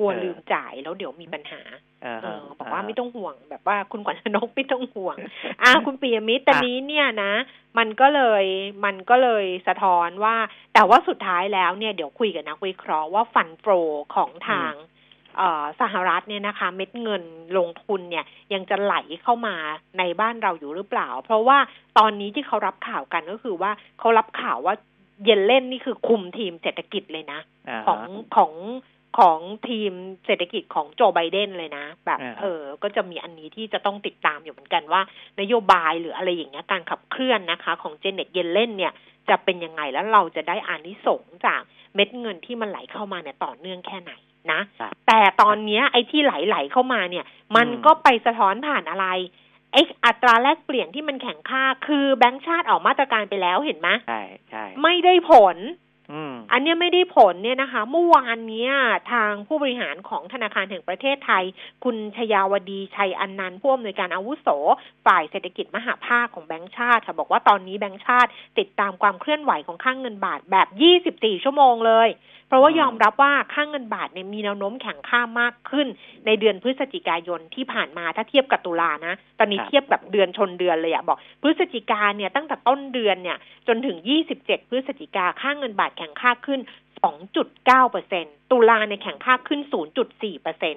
[0.00, 1.60] กลัวลืมจ่ายแล้วเดี๋ยวมีปัญหา
[2.02, 5.16] เออเออบอกว่าไม่ต้องห่วง แบบว่าคุณขวัญชนกไม่ต้องห่วง
[5.62, 7.32] อ่าคุณปียมิตรแต่นี้เนี่ยนะ
[7.78, 8.44] มันก็เลย
[8.84, 10.36] มันก็เลยสะท้อนว่า
[10.74, 13.64] แต่ว่าสุดท้ายแล้วเนี่ยเดี๋ยวคุยกับนักวิเคราะห์ว่าฟันโฟ
[14.14, 14.89] ของทางเอ่อ
[15.80, 17.22] สหรัฐเนี่ยนะคะ เม็ดเงิน
[17.58, 19.54] ลงทุนเนี่ย ยังจะไหลเข้ามา
[19.98, 21.58] ในบ้านเราอยู่หรือเปล่า เพราะว่า
[21.98, 24.74] ตอนนี้ที่เขารับข่าวกันก็คือว่าเขารับข่าวว่า
[25.24, 28.00] เยนเล่นนี่คือคุมทีมเศรษฐกิจเลยนะาของ
[28.36, 28.52] ของ
[29.18, 29.38] ของ
[29.68, 29.92] ทีม
[30.26, 35.02] เศรษฐกิจของโจไบเดนเลยนะ แบบอ่าฮะเออ ก็จะมีอันนี้ที่จะต้องติดตามอยู่เหมือนกันว่า
[35.40, 38.92] นโยบายหรืออะไรอย่างเงี้ยการขับเคลื่อนนะคะ ของเจเน็ตเยนเล่นเนี่ย
[39.28, 41.60] จะเป็นยังไงแล้วเราจะได้อานิสงส์จาก
[41.94, 44.12] เม็ดเงินที่มันไหลเข้ามาเนี่ยต่อเนื่องแค่ไหน
[44.52, 47.24] นะครับแต่ตอนเนี้ยไอ้ที่ไหลไหลๆเข้ามาเนี่ย
[47.56, 49.06] มันอืมก็ไปสะท้อนผ่านอะไร
[49.72, 55.58] ไอ้อัตราแลกเปลี่ยนที่มันแข็งค่า คือแบงก์ชาติออกมาตรการไปแล้วเห็นไหมใช่ใช่ไม่ได้ผล
[56.12, 58.72] อืมอันเนี้ยไม่ได้ผลเนี่ยนะคะเมื่อวานเนี้ย
[59.12, 61.44] ทางผู้บริหารของธนาคารแห่งประเทศไทย
[61.84, 64.48] คุณชยาวดีชัยอันนันต์ผู้อำนวยการอาวุโส
[65.06, 70.68] ฝ่ายเศรษฐกิจมหาภาคของแบงก์ชาติค่ะบอกว่าตอนนี้แบงก์ชาติติดตามความเคลื่อนไหวของค่างเงินบาทแบบ
[71.04, 72.08] 24 ชั่วโมงเลย
[72.50, 75.86] เพราะว่าอืมยอมรับว่าค่างเงินบาทเนี่ยมีแนวโน้มแข็งค่ามากขึ้น
[76.26, 83.96] ในเดือนพฤศจิกายนที่ผ่านมาถ้าเทียบกับตุลานะ ตอนนี้เทียบแบบเดือนชนเดือนเลยอะบอก พฤศจิกาเนี่ยตั้งแต่ต้นเดือนเนี่ยจนถึง
[84.34, 86.60] 27 พฤศจิกาค่างเงินบาทแข็งค่าขึ้น
[87.24, 89.60] 2.9เปอร์เซ็นตุลาในยแข็งค่าขึ้น
[90.02, 90.76] 0.4เปอร์เซ็น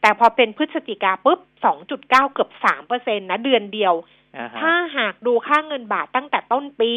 [0.00, 1.38] แต่พอเป็นพฤศจิกาปุ๊บ
[1.76, 3.94] 2.9 เกือบ3เปอร์เซ็นนะเดือนเดียว
[4.36, 6.92] อ่าฮะถ้าหากดูค่าเงินบาทตั้งแต่ต้นปี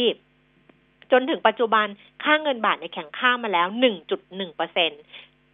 [1.12, 1.86] จนถึงปัจจุบัน
[2.24, 3.68] ค่าเงินบาทในยแข็งค่ามาแล้ว
[4.12, 4.92] 1.1เปอร์เซ็น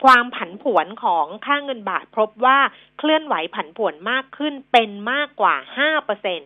[0.05, 2.57] ความผันผวนของค่าเงินบาทพบว่า
[2.97, 6.41] เคลื่อนไหวผันผวนมากขึ้นเป็นมากกว่า5เปอร์เซ็น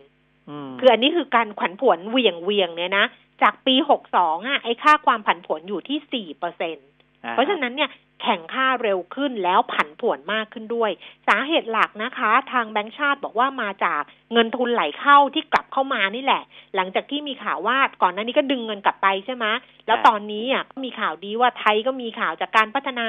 [0.68, 3.06] มคืออันนี้คือการผันผวนเหวี่ยงเวียงเนี่ยนะ
[3.42, 3.74] จากปี
[4.12, 6.89] 62อะไอ้ค่าความผันผวนอยู่ที่ 4เปอร์เซ็นอ่ฮ
[7.30, 7.90] เพราะฉะนั้นเนี่ย
[8.24, 10.90] แข่งค่าเร็วขึ้นแล้วผันผวนมากขึ้นด้วย
[11.28, 14.02] สาเหตุหลักนะคะ ทางแบงก์ชาติบอกว่ามาจาก
[14.32, 16.42] เงินทุนไหลเข้าที่กลับเข้ามานี่แหละ
[16.76, 19.46] หลังจากที่มีข่าวว่าก่อนหน้านี้ก็ดึงเงินกลับไปใช่ไหม
[19.86, 23.06] แล้วตอนนี้อะก็มีข่าวดีว่าไทยก็มีข่าวจากการพัฒนา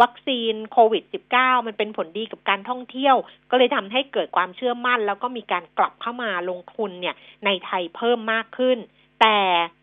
[0.00, 1.02] วัคซีนโควิด
[1.34, 3.16] -19 มันเป็นผลดีกับการท่องเที่ยว
[3.50, 8.78] ก็เลยทำให้เกิดความเชื่อมั่น แล้วก็มีการกลับเข้ามาลงทุนเนี่ยในไทยเพิ่มมากขึ้น
[9.20, 9.38] แต่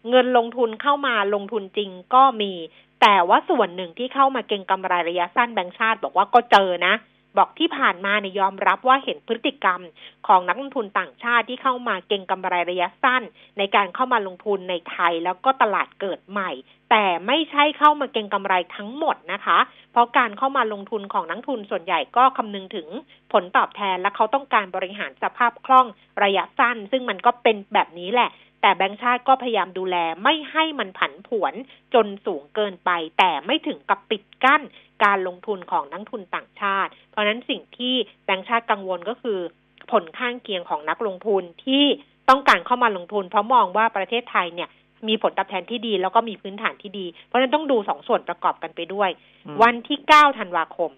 [0.09, 2.53] เงินลงทุนเข้ามาลงทุนจริงก็มี
[3.01, 6.95] แต่ว่าส่วนหนึ่งที่เข้ามาเก็งกำไรระยะสั้นแบงก์ชาติ บอกว่าก็เจอนะ
[7.37, 9.81] บอกที่ผ่านมาเนี่ยยอมรับว่าเห็นพฤติกรรม
[10.27, 13.23] ของนักลงทุนต่างชาติที่เข้ามาเก็งกำไรระยะสั้น
[13.57, 16.51] ในการเข้ามาลงทุนในไทยแล้วก็ตลาดเกิดใหม่
[16.91, 19.59] แต่ไม่ใช่เข้ามาเก็งกำไรทั้งหมดนะคะ
[19.91, 22.87] เพราะการเข้ามาลงทุนของนักทุนส่วนใหญ่ก็คำนึงถึง
[23.33, 25.87] ผลตอบแทนและเขาต้องการบริหารสภาพคล่อง
[26.23, 28.29] ระยะสั้น ซึ่งมันก็เป็นแบบนี้แหละ
[28.61, 31.53] แต่แบงก์ชาติก็พยายามดูแลไม่ให้มันผันผวน
[31.93, 34.61] จนสูงเกินไป แต่ไม่ถึงกับปิดกั้น
[35.03, 37.95] การลงทุนของนักทุนต่างชาติ เพราะฉะนั้นสิ่งที่
[38.25, 39.39] แบงก์ชาติกังวลก็คือ
[39.91, 41.85] ผลข้างเคียงของนักลงทุนที่
[42.29, 44.69] ต้องการเข้ามาลงทุน เพราะมองว่าประเทศไทยเนี่ย
[45.07, 49.09] มีผลตอบแทนที่ดีแล้วก็มีพื้นฐานที่ดี เพราะฉะนั้นต้องดูสองส่วนประกอบกันไปด้วย
[49.47, 50.91] อืมวันที่เก้าธันวาคม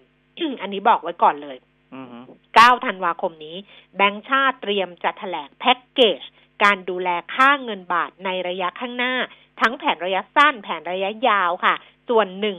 [0.62, 1.56] อันนี้บอกไว้ก่อนเลย
[1.94, 2.18] อืมฮึ
[2.54, 3.56] 9ธันวาคมนี้
[3.96, 6.20] แบงก์ชาติเตรียมจะแถลงแพ็กเกจ
[6.64, 9.14] การดูแลค่าเงินบาทในระยะข้างหน้า
[9.60, 11.74] ทั้งแผนระยะสั้นแผนระยะยาวค่ะ
[12.08, 12.58] ส่วนหนึ่ง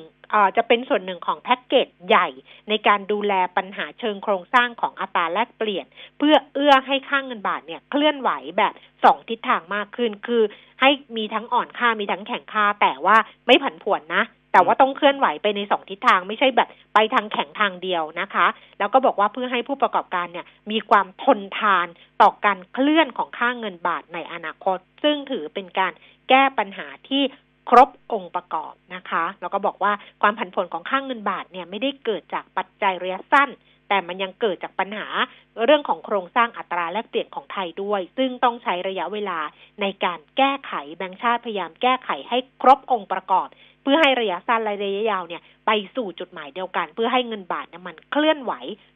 [0.57, 2.27] จะเป็นส่วนหนึ่งของแพ็กเกจใหญ่
[2.69, 5.85] ในการดูแลปัญหาเชิงโครงสร้างของอัตราแลกเปลี่ยน
[6.17, 10.43] เพื่อเอื้อให้ค่าเงินบาทเนี่ยเคลื่อนไหวแบบสองทิศทางมากขึ้น คือ
[10.81, 14.23] ให้มีทั้งอ่อนค่ามีทั้งแข็งค่าแต่ว่าไม่ผันผวนนะ
[14.55, 18.47] แต่ว่าต้องเคลื่อนไหวไปในสองทิศทางไม่ใช่แบบไปทางแข็งทางเดียวนะคะ
[18.79, 21.87] แล้วก็บอกว่าเพื่อให้ผู้ประกอบการเนี่ยมีความทนทาน
[22.21, 25.93] ต่อการเคลื่อนของค่าเงินบาทในอนาคต ซึ่งถือเป็นการ
[26.29, 27.23] แก้ปัญหาที่
[27.69, 29.91] ครบองค์ประกอบนะคะแล้วก็บอกว่า
[30.21, 33.49] ความผันผวนของค่าเงินบาทเนี่ยไม่ได้เกิดจากปัจจัยระยะสั้น
[33.89, 35.07] แต่มันยังเกิดจากปัญหา
[35.65, 39.39] เรื่องของโครงสร้างอัตราแลกเปลี่ยนของไทยด้วย ซึ่งต้องใช้ระยะเวลา
[39.81, 43.47] ในการแก้ไขแบงก์ชาติพยายามแก้ไขให้ครบองค์ประกอบ
[43.85, 48.53] เพื่อให้ระยะสั้นและระยะยาวเนี่ยไปสู่จุดหมายเดียวกัน เพื่อให้เงินบาทเนี่ยมันเคลื่อนไหว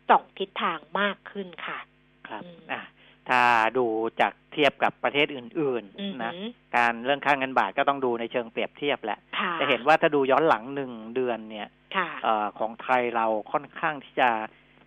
[0.10, 1.80] สองทิศทางมากขึ้นค่ะ
[2.28, 2.84] ครับอืมอะ
[3.30, 3.42] ถ้า
[3.78, 3.86] ดู
[4.22, 14.30] จากเทียบกับประเทศอื่นอือๆนะหือการเรื่องค่าเงินบาทก็ต้องดูในเชิงเปรียบเทียบแหละค่ะจะเห็นว่าถ้าดูย้อนหลังหนึ่งเดือนเนี่ยค่ะเอ่อของไทยเราค่อนข้างที่จะ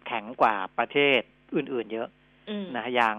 [0.07, 1.21] แข็งกว่าประเทศ
[1.55, 2.09] อื่น ๆ เยอะ
[2.51, 3.17] อืมนะอย่าง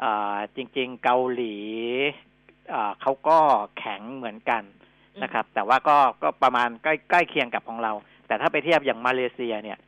[0.00, 1.56] เอ่อจริง ๆ เกาหลี
[2.70, 3.38] เอ่อเขาก็
[3.78, 4.62] แข็งเหมือนกัน
[5.22, 7.92] นะครับ แต่ว่าก็ก็ประมาณใกล้ใกล้เคียงกับของเรา
[8.26, 9.78] แต่ถ้าไปเทียบอย่างมาเลเซียเนี่ย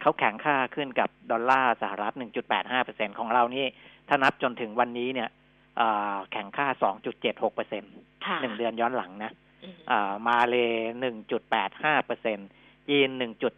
[0.00, 2.14] เขาแข็งค่าขึ้นกับดอลลาร์สหรัฐ
[2.66, 3.66] 1.85%ของเรานี่
[4.08, 5.28] ถ้านับจนถึงวันนี้เนี่ย
[5.76, 6.66] เอ่อแข็งค่า
[7.10, 9.32] 2.76%เค่ะหนึ่งเดือนย้อนหลังนะ
[9.64, 10.56] อืมอ่ามาเล
[11.00, 12.38] หนึ่งจุดแปดห้าเปอร์เซ็น
[12.88, 13.08] จีน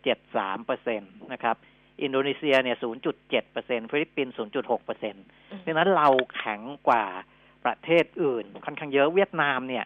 [0.08, 1.56] 1.73เปอร์เซ็นต์นะครับ
[2.02, 2.76] อินโดนีเซียเนี่ย
[3.14, 5.14] 0.7เปอร์เซ็นต์ฟิลิปปินส์ 0.6เปอร์เซ็นต์
[5.66, 7.04] ดังนั้นเราแข็งกว่า
[7.64, 9.84] ประเทศอื่น ค่อนข้างเยอะเวียดนามเนี่ย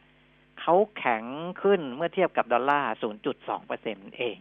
[0.61, 1.25] เขาแข็ง
[1.63, 2.93] ขึ้นเมื่อเทียบกับดอลลาร์
[3.29, 4.39] 0.2เปอร์เซ็นต์เอง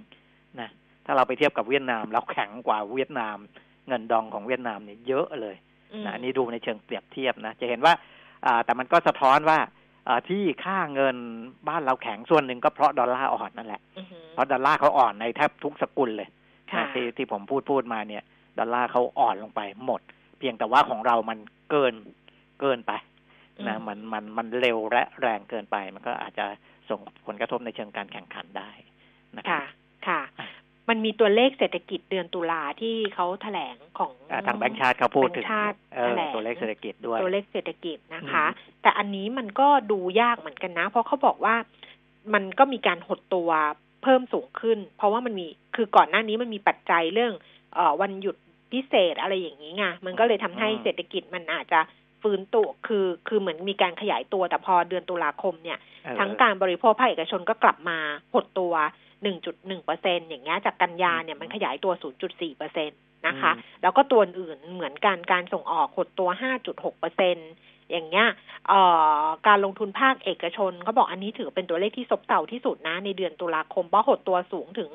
[0.60, 0.70] นะ
[1.06, 3.38] ถ้าเราไปเทียบกับเวียดนาม เราแข็งกว่าเวียดนาม
[3.88, 5.56] เงินดองของเวียดนามเนี่ยเยอะเลย
[6.06, 7.94] นะอันนี้ดูในเชิงเปรียบเทียบนะ จะเห็นว่า
[8.66, 9.60] แต่มันก็สะท้อนว่า
[10.30, 11.18] ที่ค่าเงิน
[11.68, 13.82] บ้านเราแข็งส่วนหนึ่งก็เพราะดอลลาร์อ่อนนั่นแหละ
[14.32, 16.30] เพราะดอลลาร์เขาอ่อนในแทบทุกสกุลเลย
[16.78, 18.24] นะที่ที่ผมพูดพูดมาเนี่ย
[18.60, 20.02] ดอลลาร์เขาอ่อนลงไปหมด
[20.40, 21.38] เพียงแต่ว่าของเรามัน
[21.72, 21.94] เกิน
[22.62, 22.92] เกินไป
[23.68, 26.46] นะมันมันมันเร็วและแรงเกินไป มันก็อาจจะ
[26.90, 28.72] ส่งผลกระทบในเชิงการแข่งขันได้
[29.38, 29.66] นะครับ
[30.08, 30.22] ค่ะ
[30.90, 34.12] มันมีตัวเลขเศรษฐกิจเดือนตุลาที่เขาแถลงของ
[34.48, 35.46] ทางแบงค์ชาติเขาพูดถึง
[36.36, 38.46] ตัวเลขเศรษฐกิจด้วยตัวเลขเศรษฐกิจนะคะ
[38.82, 41.56] แต่อันนี้มันก็ดูยากเหมือนกันนะ เพราะเขาบอกว่า
[42.34, 43.50] มันก็มีการหดตัว
[44.04, 47.34] เพิ่มสูงขึ้น เพราะว่ามันมีคือก่อนหน้านี้มันมีปัจจัยเรื่อง
[47.76, 48.36] เอวันหยุด
[48.74, 51.80] พิเศษอะไรอย่างนี้ไงมันก็เลยทำให้เศรษฐกิจมันอาจจะ
[52.26, 55.78] ฟื้นตัวคือคือเหมือนมีการขยายตัวแต่พอเดือนตุลาคมเนี่ย
[56.20, 57.98] ทั้งการบริโภคภาคเอกชนก็กลับมา
[58.34, 58.74] หดตัว
[59.30, 61.94] 1.1เปอร์เซ็นอย่างเงี้ยจากกันยาเนี่ยมันขยายตัว
[62.26, 62.96] 0.4เปอร์เซ็นต
[63.28, 66.30] นะคะ แล้วก็ตัวอื่นเหมือนกันการส่งออกหดตัว
[66.66, 67.38] 5.6เปอร์เซ็น
[67.92, 68.28] อย่างเงี้ย
[69.48, 74.90] การลงทุนภาคเอกชนเขาบอกอันนี้ถือเป็นตัวเลขที่ซบเซาที่สุดนะในเดือนตุลาคมเพราะหดตัวสูงถึง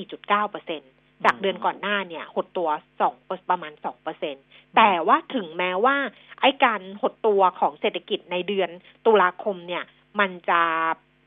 [0.00, 0.82] 4.9เปอร์เซ็น
[1.24, 2.68] จากเดือนก่อนหน้าเนี่ยหดตัว
[3.00, 3.14] สอง
[3.50, 4.36] ประมาณสองเปอร์เซ็น
[4.76, 5.96] แต่ว่าถึงแม้ว่า
[6.40, 8.70] ไอ้การหดตัวของเศรษฐกิจในเดือน
[9.06, 9.84] ตุลาคมเนี่ย
[10.20, 10.60] มันจะ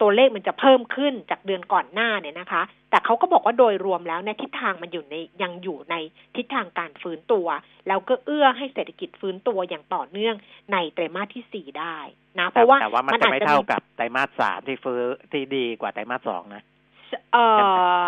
[0.01, 5.95] ตัวเลขมันจะเพิ่มขึ้นจากเดือนก่อนหน้าเนี่ยนะคะ แต่เขาก็บอกว่าโดยรวมแล้วในทิศทางมันอยู่ในยังอยู่ใน
[6.35, 7.47] ทิศทางการฟื้นตัว
[7.87, 10.35] แล้วก็เอื้อให้เศรษฐกิจฟื้นตัวอย่างต่อเนื่อง
[10.73, 11.97] ในไตรมาสที่สี่ได้
[12.39, 16.63] นะเพราะว่าแต่ว่ามันจะไม่เท่ากับไตรมาสสามที่ฟื้นที่ดีกว่าไตรมาสสองนะ
[17.33, 17.37] เอ
[18.05, 18.07] อ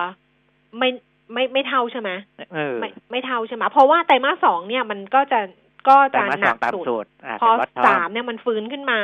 [0.77, 0.89] ไม่
[1.33, 2.09] ไม่ไม่เท่าใช่ไหม
[2.79, 5.39] ไม่ไม่เท่าใช่ไหมเพราะว่าไตรมาสสองเนี่ยมันก็จะ
[5.89, 7.05] ก็จะหนักสุด
[7.41, 7.49] พอ
[7.87, 8.99] สามเนี่ยมันฟื้นขึ้นมา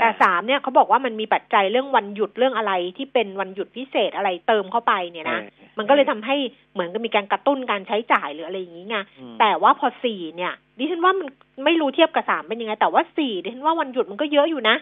[0.00, 5.40] แต่สามเนี่ยเขาบอกว่ามันมีปัจจัยเรื่องวันหยุดเรื่องอะไรที่เป็นวันหยุดพิเศษอะไรเติมเข้าไปเนี่ยนะ
[5.78, 6.36] มันก็เลยทำให้
[6.72, 8.96] เหมือนกับมีการกระตุ้นการใช้จ่ายหรืออะไรอย่างนี้ไง
[9.40, 11.28] แต่ว่าพอสี่เนี่ย ดิฉันว่ามัน
[11.64, 14.76] ไม่รู้เทียบกับสามเป็นยังไง แต่ว่าสี่ดิฉันว่าวันหยุดมันก็เยอะอยู่นะ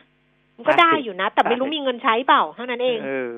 [0.58, 3.32] มันก็ได้อยู่นะ แต่ไม่รู้มีเงินใช้เปล่าเท่านั้นเองเออ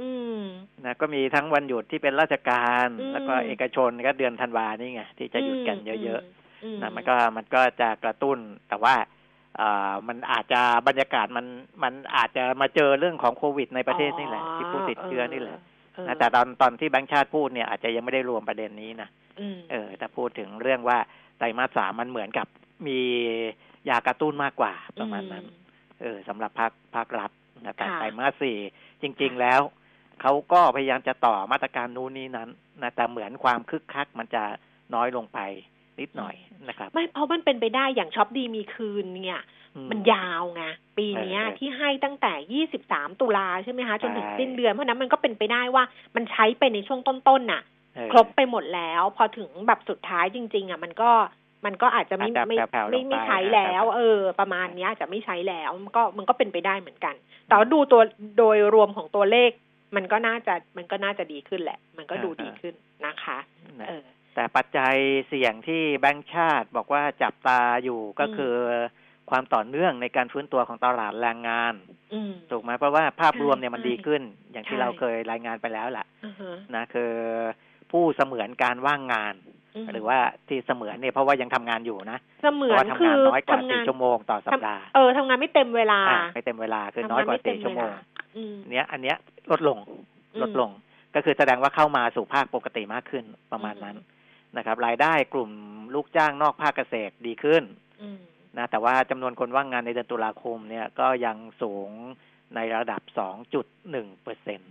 [0.00, 0.40] อืม
[0.84, 8.94] นะก็มีทั้งวันหยุดที่เป็นราชการ แล้วก็เอกชนก็เดือนธันวานี่ไงที่จะหยุดกันเยอะๆนะมันก็มันก็จะกระตุ้นแต่ว่า
[9.60, 11.46] อ่ามันอาจจะบรรยากาศมัน
[11.82, 15.58] มันอาจจะมาเจอเรื่องของโควิด ในประเทศนี่แหละ ที่ผู้ติดเชื้อนี่แหละ
[16.06, 19.08] นะแต่ตอนตอนที่แบงค์ชาติพูดเนี่ยอาจจะยังไม่ได้รวมประเด็นนี้นะ
[19.70, 20.98] เออแต่พูดถึงเรื่องว่า
[21.38, 22.46] ไตรมาสสามมันเหมือนกับ
[22.86, 23.00] มี
[23.88, 25.44] ยากระตุ้นมากกว่าประมาณนั้น
[26.00, 27.30] เออสำหรับภาคภาครัฐ
[27.64, 28.56] นะแต่ไตรมาสสี่
[29.02, 29.60] จริง ๆแล้ว
[30.20, 32.48] เขาก็พยายามจะต่อมาตรการนู้นนี้นั้น
[32.82, 34.42] นะแต่เหมือนความคึกคักมันจะ
[34.94, 35.38] น้อยลงไป
[36.00, 36.34] นิดหน่อย
[36.68, 39.42] นะครับ ไม่เพราะมันเป็นไปได้อย่างช็อปดีมีคืนเนี่ย
[39.90, 40.62] มันยาวไง
[40.98, 45.84] ปีนี้ที่ให้ตั้งแต่ยี่สิบสามตุลาใช่ไหมคะจนถึงสิ้นเดือนเพราะนั้นมันก็เป็นไปได้ว่า
[46.16, 47.62] มันใช้ไปในช่วงต้นๆน่ะ
[48.12, 51.10] ครบไปหมดแล้ว พอถึงแบบสุดท้ายจริง ๆ อะ มันก็
[51.64, 52.56] มันก็อาจจะไม่ไม่
[52.90, 57.14] ไม่ไม่ใช้แล้ว เออ ประมาณนี้จะไม่ใช้แล้วมันก็มันก็เป็นไปได้เหมือนกัน
[57.48, 58.02] แต่ว่าดูตัว
[58.38, 59.50] โดยรวมของตัวเลข
[59.96, 62.74] มันก็น่าจะมันก็น่าจะดีขึ้นแหละ มันก็ดูดีขึ้น
[63.04, 63.38] นะคะ
[63.88, 64.94] เออแต่ปัจจัย
[65.28, 68.54] เสี่ยงที่แบงก์ชาติบอกว่าจับตาอยู่ก็คือ
[69.30, 71.74] ความต่อเนื่องในการฟื้นตัวของตลาดแรงงาน
[72.50, 74.22] ถูกไหมเพราะว่าภาพรวมเนี่ยมันดีขึ้น
[74.52, 76.06] อย่างที่เราเคยรายงานไปแล้วแหละ
[76.74, 77.12] นะคือ
[77.90, 79.34] ผู้เสมือนการว่างงาน
[79.92, 86.00] หรือว่าที่เสมือนเนี่ยเพราะว่ายังทำงานอยู่นะเสมือนคือน้อยกว่าสี่ชั่วโมงต่อสัปดาห์เออทำงานไม่เต็มเวลา
[86.34, 87.92] ไม่เต็มเวลาคือน้อยกว่าสี่ชั่วโมง
[88.72, 89.16] เนี้ยอันเนี้ย
[89.50, 89.78] ลดลง
[90.42, 90.70] ลดลง
[91.14, 93.96] ก็คือแสดงว่าเข้ามาสู่ภาคปกติมากขึ้นประมาณนั้น
[94.56, 95.50] นะครับ รายได้กลุ่ม
[95.94, 97.62] ลูกจ้างนอกภาคเกษตรดีขึ้น
[98.58, 101.90] นะแต่ว่าจำนวนคนว่างงานในเดือนตุลาคมเนี่ยก็ยังสูง
[102.54, 104.66] ในระดับสองจุดหนึ่งเปอร์เซ็นต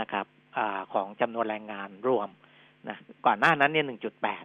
[0.00, 0.58] นะครับอ
[0.92, 2.28] ของจำนวนแรงงานรวม
[2.88, 2.96] นะ
[3.26, 4.44] ก่อนหน้านั้นเนี่ยหนึ่งจุดแปด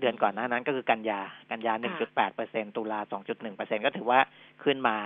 [0.00, 4.20] เดือนก่อนหน้านั้นก็คือกันยากันยาหนึ่งจุดแปดเปอร์เซ็นตุลาสองจุดหนึ่งเปอร์เซ็นก็ถือว่า
[4.62, 4.96] ขึ้นมา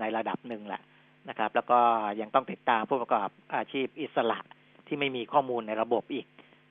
[0.00, 0.82] ในระดับหนึ่งแหละ
[1.28, 1.78] นะครับ แล้วก็
[2.20, 4.38] ยังต้องติดตามผู้ประกอบอาชีพอิสระ
[4.86, 6.26] ที่ไม่มีข้อมูลในระบบอีก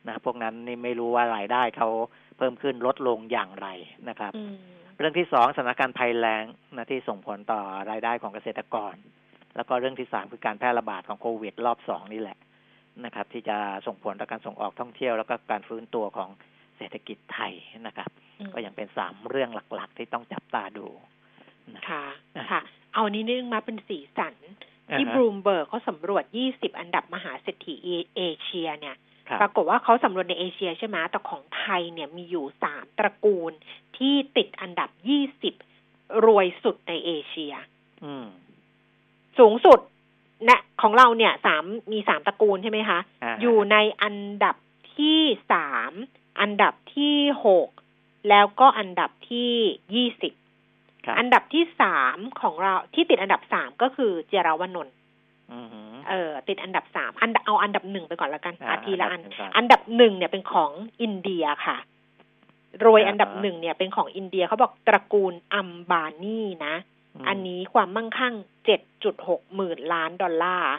[0.07, 1.89] นะพวกนั้นนี่ไม่รู้ว่ารายได้เขา
[2.37, 3.67] เพิ่มขึ้นลดลงอย่างไร
[4.09, 4.33] นะครับ
[4.97, 8.95] เรื่องที่สองสถานการณ์ภัยแล้งนะที่ส่งผลต่อรายได้ของเกษตรกร
[9.55, 12.37] แล้วก็เรื่องที่สามคือการแพร่ระบาดของโควิดรอบสองนี่แหละ
[13.05, 16.29] นะครับ ที่จะส่งผลต่อการส่งออกท่องเที่ยว แล้วก็การฟื้นตัวของ
[16.77, 17.53] เศรษฐกิจไทย
[17.87, 18.09] นะครับ
[18.53, 20.87] ก็ยังเป็นสามเรื่องหลัก ๆ ที่ต้องจับตาดู
[21.89, 22.05] ค่ะ
[22.51, 22.61] ค่ะ
[22.93, 24.35] เอานี้นึงมาเป็นสีสัน
[24.97, 26.23] ที่อ่าบฮะรูมเบิร์กเขาสำรวจ
[26.53, 27.75] 20 อันดับมหาเศรษฐี
[28.15, 28.95] เอเชียเนี่ย
[29.29, 33.51] ครับปรากฏว่าเขาสำรวจในเอเชียใช่ไหมแต่ของไทยเนี่ยมีอยู่สามตระกูล
[33.97, 34.89] ที่ติดอันดับ
[35.57, 37.53] 20รวยสุดในเอเชีย
[38.05, 38.27] อืม
[39.39, 39.79] สูงสุด
[40.49, 44.55] นะของเราเนี่ยสามมีสามตระกูลใช่ไหมคะอ่าฮะอยู่ในอันดับ
[44.95, 45.91] ที่สาม
[46.39, 47.69] อันดับที่หก
[48.29, 49.53] แล้วก็อันดับที่
[49.95, 50.33] ยี่สิบ
[51.05, 54.95] ครับอันดับที่สามของเราที่ติดอันดับสามก็คือเจรวนนท์
[55.53, 61.77] อือหือเออ ติดอันดับสามอันดับเอาอันดับหนึ่งไปก่อนละกันอ่าอาทีละอันอันดับหนึ่งก่อนอันดับหนึ่งเนี่ยเป็นของอินเดียค่ะ
[62.79, 68.33] โรยอ่าอันดับหนึ่งเนี่ยเป็นของอินเดียเขาบอกตระกูลอัมบานีนะม อันนี้ความมั่งคั่ง
[68.65, 70.73] เจ็ดจุดหกหมื่นล้านดอลลาร์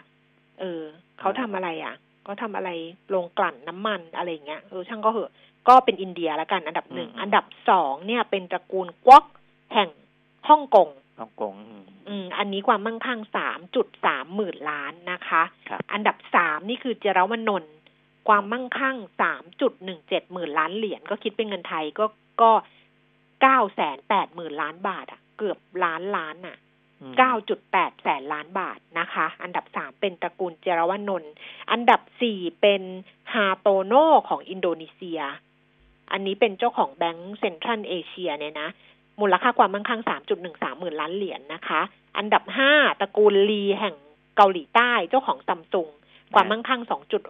[0.60, 0.82] เออ
[1.20, 1.94] เขาทำอะไรอะ
[2.26, 2.70] ก็ทำอะไร
[3.08, 5.32] โรงกลั่นน้ำมันอะไรอย่างเงี้ยเออช่างก็เหอะ
[5.68, 9.24] ก็เป็นอินเดียแล้วกัน อันดับหนึ่ง อันดับสองเนี่ยเป็นตระกูลกวอก
[9.74, 9.88] แห่ง
[10.48, 10.88] ฮ่องกง
[11.20, 17.74] ฮ่องกงอืมอืม อันนี้ความมั่งคั่งสามจุดสามหมื่นล้านนะคะครับอันดับสามนี่คือเจรวนนท์
[18.28, 22.04] ความมั่งคั่งสามจุดหนึ่งเจ็ดหมื่นล้านเหรียญก็คิดเป็นเงินไทยก็
[22.42, 22.50] ก็
[23.42, 26.56] เก้าแสนแปดหมื่นล้านบาทอะ เกือบล้านล้านอะ
[27.00, 31.32] อืมเก้าจุดแปดแสนล้านบาทนะคะ อันดับสามเป็นตระกูลเจรวนนท์
[31.70, 32.82] อันดับสี่เป็น
[33.32, 33.94] ฮาโตโน
[34.28, 35.20] ของอินโดนีเซีย
[36.12, 38.68] อันนี้เป็นเจ้าของแบงก์เซ็นทรัลเอเชียเนี่ยนะ
[39.20, 40.02] มูลค่าความมั่งคั่ง
[40.40, 41.80] 3.13หมื่นล้านเหรียญนะคะ
[42.16, 42.42] อันดับ
[42.72, 43.94] 5ตระกูลลีแห่ง
[44.36, 45.88] เกาหลีใต้เจ้าของซัมซุง
[46.34, 46.80] ความมั่งคั่ง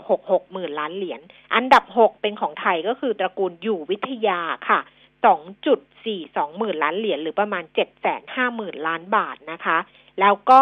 [0.02, 1.20] 2.66 หมื่นล้านเหรียญ
[1.54, 4.80] อันดับ 6 เป็นของไทยก็คือตระกูลอยู่วิทยาค่ะ
[5.24, 7.64] 2.42หมื่นล้านเหรียญหรือประมาณ
[8.10, 9.78] 750หมื่นล้านบาทนะคะ
[10.20, 10.60] แล้วก็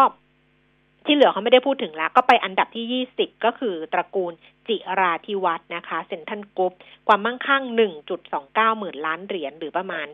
[1.06, 4.32] ที่เหลือเขาไม่ได้พูดถึงแล้ว ก็ไปอันดับที่ 20 ก็คือตระกูล
[4.68, 6.72] จิราธิวัฒน์นะคะเซ็นทรัลกรุ๊ป
[7.08, 7.62] ความมั่งคั่ง
[8.20, 10.06] 1.29 หมื่นล้านเหรียญหรือประมาณ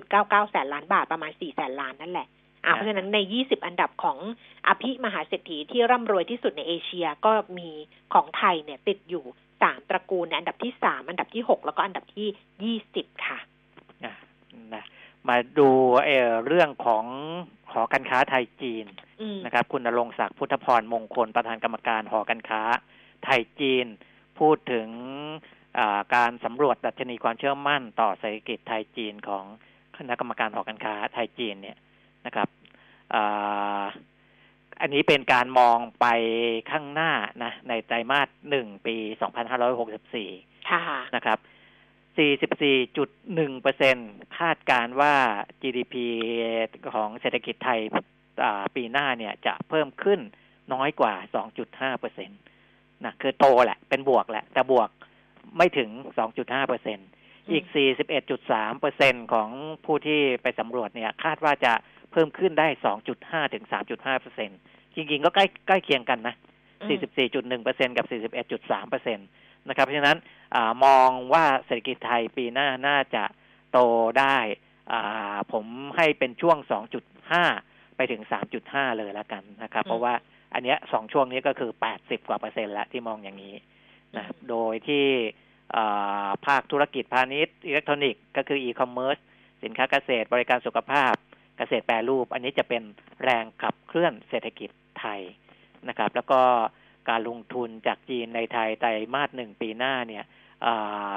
[0.00, 2.26] 3.99 แสนล้านบาทประมาณ 4 แสนล้านนั่นแหละ
[2.64, 4.18] อ่าครับเพราะฉะนั้นใน 20 อันดับของ
[4.66, 7.70] อภิมหาเศรษฐีที่ร่ำรวยที่สุดในเอเชียก็มี
[8.14, 9.24] ของไทยเนี่ยติดอยู่
[9.58, 13.51] 3 ตระกูลในอันดับที่ 3 อันดับที่ 6 แล้วก็อันดับที่ 20 ค่ะอะ
[14.74, 14.84] นะ
[15.28, 15.68] มาดู
[16.04, 16.10] เอ
[16.46, 17.04] เรื่องของ
[17.72, 18.86] หอการค้าไทยจีน
[19.44, 22.62] นะครับ คุณณรงศักดิ์พุทธพรมงคลประธานกรรมการหอการค้า
[23.24, 23.86] ไทยจีน
[24.38, 24.88] พูดถึง
[26.14, 29.44] การสำรวจดัชนีความเชื่อมั่นต่อเศรษฐกิจไทยจีนของ
[29.96, 31.76] คณะกรรมการหอการค้าไทยจีนเนี่ย
[32.26, 32.48] นะครับ
[34.80, 36.06] อันนี้เป็นการมองไป
[36.70, 37.12] ข้างหน้า
[37.44, 40.30] นะในไตรมาสหนึ่งปีสองพันห้าร้อยหกสิบสี่
[41.16, 41.38] นะครับ
[42.16, 45.14] 44.1%คาดการว่า
[45.62, 45.94] GDP
[46.94, 47.80] ของเศรษฐกิจไทย
[48.74, 50.20] ปีหน้าเนี่ยจะเพิ่มขึ้น
[50.72, 51.14] น้อยกว่า
[51.70, 54.88] 2.5%นะคือโตแหละ เป็นบวกแหละ แต่บวก
[55.56, 55.88] ไม่ถึง
[56.50, 57.64] 2.5%อีก
[58.48, 59.48] 41.3%ของ
[59.84, 61.72] ผู้ที่ไปสำรวจเนี่ย คาดว่าจะ
[62.12, 62.68] เพิ่มขึ้นได้
[63.10, 63.64] 2.5 ถึง
[64.30, 66.34] 3.5%จริงๆ ก็ใกล้ใกล้เคียงกันนะ
[66.88, 70.18] 44.1%กับ 41.3% นะครับ เพราะฉะนั้น
[70.54, 73.24] อามองว่าเศรษฐกิจไทยปีหน้าน่าจะ
[73.72, 73.78] โต
[74.18, 74.36] ได้
[74.92, 75.64] อ่าผม
[75.96, 76.56] ให้เป็นช่วง
[77.26, 78.22] 2.5 ไปถึง
[78.60, 80.14] 3.5 เลยแล้วกันนะครับอืมเพราะว่า
[80.54, 83.54] อันเนี้ยสองช่วงนี้ก็คือ 80 กว่าเปอร์เซ็นต์แล้วที่มองอย่างนี้
[84.16, 85.06] นะอืมโดยที่
[85.76, 89.16] อ่าภาคธุรกิจพาณิชย์อิเล็กทรอนิกส์ก็คืออีคอมเมิร์ซ
[89.62, 91.14] สินค้าเกษตรบริการสุขภาพ
[91.58, 92.82] เกษตรแปรรูป อันนี้จะเป็น
[93.22, 94.70] แรงขับเคลื่อนเศรษฐกิจ
[95.00, 95.20] ไทย
[95.88, 96.40] นะครับ แล้วก็
[97.10, 100.24] การลงทุนจากจีนในไทยไตรมาสหนึ่งปีหน้าเนี่ย
[100.66, 101.14] อ่า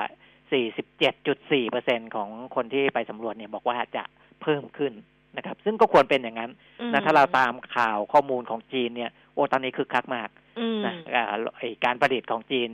[0.52, 4.04] 47.4เปอร์เซ็นของคนที่ไปสำรวจเนี่ยบอกว่าจะ
[4.42, 4.94] เพิ่มขึ้น
[5.38, 11.26] นะครับ ซึ่งก็ควรเป็นอย่างนั้นอืมนะถ้าเราตามข่าวข้อมูลของจีนเนี่ยโอ้ตอนนี้คึกคักมากอืมนะอ่า
[11.58, 12.70] ไอ้การประดิษฐ์ของจีน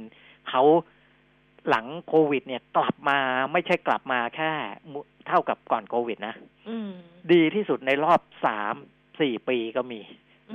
[0.50, 0.63] เขา
[1.69, 3.19] หลังโควิด เนี่ยกลับมา
[3.52, 4.52] ไม่ใช่กลับมาแค่
[4.91, 6.36] มุเท่ากับก่อนโควิดนะ
[6.69, 6.91] อืม
[7.32, 8.74] ดีที่สุดในรอบสาม
[9.21, 10.02] สี่ปีก็มี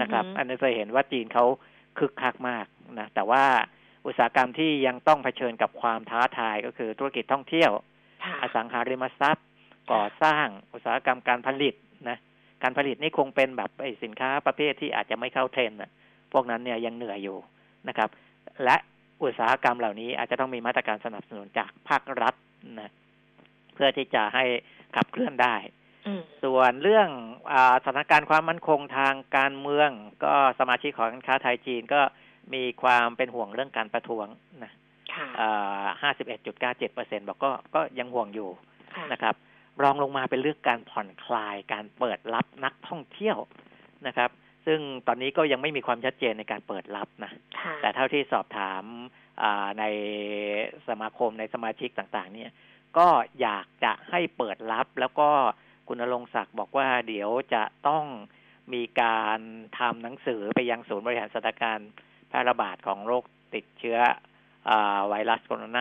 [0.01, 1.45] นะครับอือหืออัอันนี้จะเห็นว่าจีนเขา
[1.99, 2.67] คึกคักมาก
[2.99, 3.45] นะแต่ว่า
[4.07, 7.71] อุตสาหกรรมที่ยังต้องเผชิญกับความท้าทายก็คือธุรกิจท่องเที่ยว
[8.25, 9.47] ค่ะอสังหาริมทรัพย์
[9.93, 11.75] ก่อสร้างอุตสาหกรรมการผลิต
[12.09, 12.19] นะ
[12.63, 15.91] การผลิตนี่คงเป็นแบบไอ้สินค้าประเภทที่อาจจะไม่เข้าเทรนด์น่ะ
[16.33, 17.39] พวกนั้นเนี่ยยังเหนื่อยอยู่
[17.89, 18.09] นะครับ
[18.65, 18.77] และ
[19.23, 22.35] อุตสาหกรรมเหล่านี้อาจจะต้องมีมาตรการสนับสนุนจากภาครัฐ
[22.81, 22.91] นะ
[23.75, 24.45] เพื่อที่จะให้
[24.97, 25.86] ขับเคลื่อนได้อืม
[26.45, 27.09] ส่วนเรื่อง
[27.53, 29.90] อาสถานการณ์ความมั่นคงทางการเมือง
[30.25, 32.01] ก็สมาชิกของการค้าไทยจีนก็
[32.55, 34.27] มีความเป็นห่วงเรื่องการประท้วง
[34.64, 34.73] นะ
[35.12, 35.27] ค่ะ
[36.03, 38.51] ห้าสิบเอ็ดจุดเก้าเจ็ดเปอร์เซ็นบอกก็ก็ยังห่วงอยู่
[38.95, 39.35] ค่ะนะครับ
[39.83, 43.39] รองลงมาเป็นเรื่องการผ่อนคลายการเปิดรับนักท่องเที่ยว
[44.07, 44.31] นะครับ
[44.66, 48.83] ซึ่งตอนนี้ก็ยังไม่มีความชัดเจนในการเปิดรับนะค่ะแต่เท่าที่สอบถาม
[49.43, 49.85] อ่าใน
[50.89, 52.51] สมาคมในสมาชิกต่าง ๆ เนี่ย
[52.99, 53.09] ก็
[53.41, 55.31] อยากจะให้เปิดรับแล้วก็
[55.89, 58.05] คุณณรงค์ศักดิ์บอกว่าเดี๋ยวจะต้อง
[58.74, 59.39] มีการ
[59.78, 61.91] ทำหนังสือไปยังศูนย์บริหารสถานการณ์
[62.28, 63.24] แพร่ระบาดของโรค
[63.55, 63.99] ติดเชื้อ
[64.68, 64.72] อ
[65.09, 65.78] ไวรัสโคโรน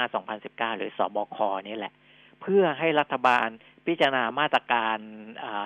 [0.69, 1.37] า 2019 หรือสอบค
[1.67, 1.93] นี่แหละ
[2.41, 3.47] เพื่อให้รัฐบาล
[3.87, 4.97] พิจารณามาตรการ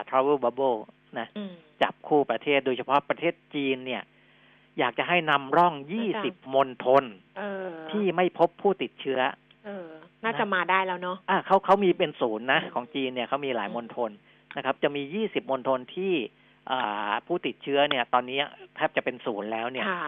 [0.10, 0.80] travel bubble
[1.20, 4.04] นะอืมจับคู่ประเทศโดยเฉพาะประเทศจีนเนี่ย
[4.80, 5.74] อยากจะให้นำร่อง
[6.14, 7.04] 20 มณฑล
[7.38, 9.20] เออที่ไม่พบผู้ติดเชื้อ
[9.66, 9.88] เออ
[10.24, 14.12] น่าจะมาได้แล้วเนาะอ่าเขาเขามีเป็นศูนย์นะอืมของจีนเนี่ยเขามีหลายมณฑล
[14.58, 16.14] นะครับ จะมี 20 มณฑลที่
[16.72, 18.40] อ่าผู้ติดเชื้อเนี่ย ตอนนี้
[18.76, 20.08] แทบจะเป็นศูนย์แล้วเนี่ยค่ะ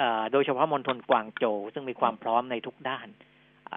[0.00, 3.08] อ่าโดยเฉพาะมณฑลกวางโจวซึ่งมีความพร้อมในทุกด้าน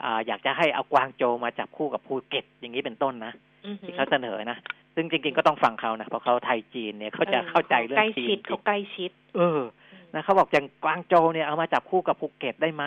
[0.03, 3.33] อ่าอยากจะให้เอากวางโจวมาจับคู่กับภูเก็ตอย่างนี้เป็นต้นนะ
[3.65, 4.57] อือหือที่เขาเสนอนะ
[4.95, 9.61] ซึ่งจริงๆก็ต้องฟังเขานะเพราะเขาไทยจีนเนี่ยเขาจะเข้าใจเรื่อใกล้งจีชินดจริเขางใกล้ชิด เออ
[10.13, 12.85] นะเขาบอกอย่างกวางโจวเนี่ยเอามาจับคู่กับภูเก็ตได้ไหม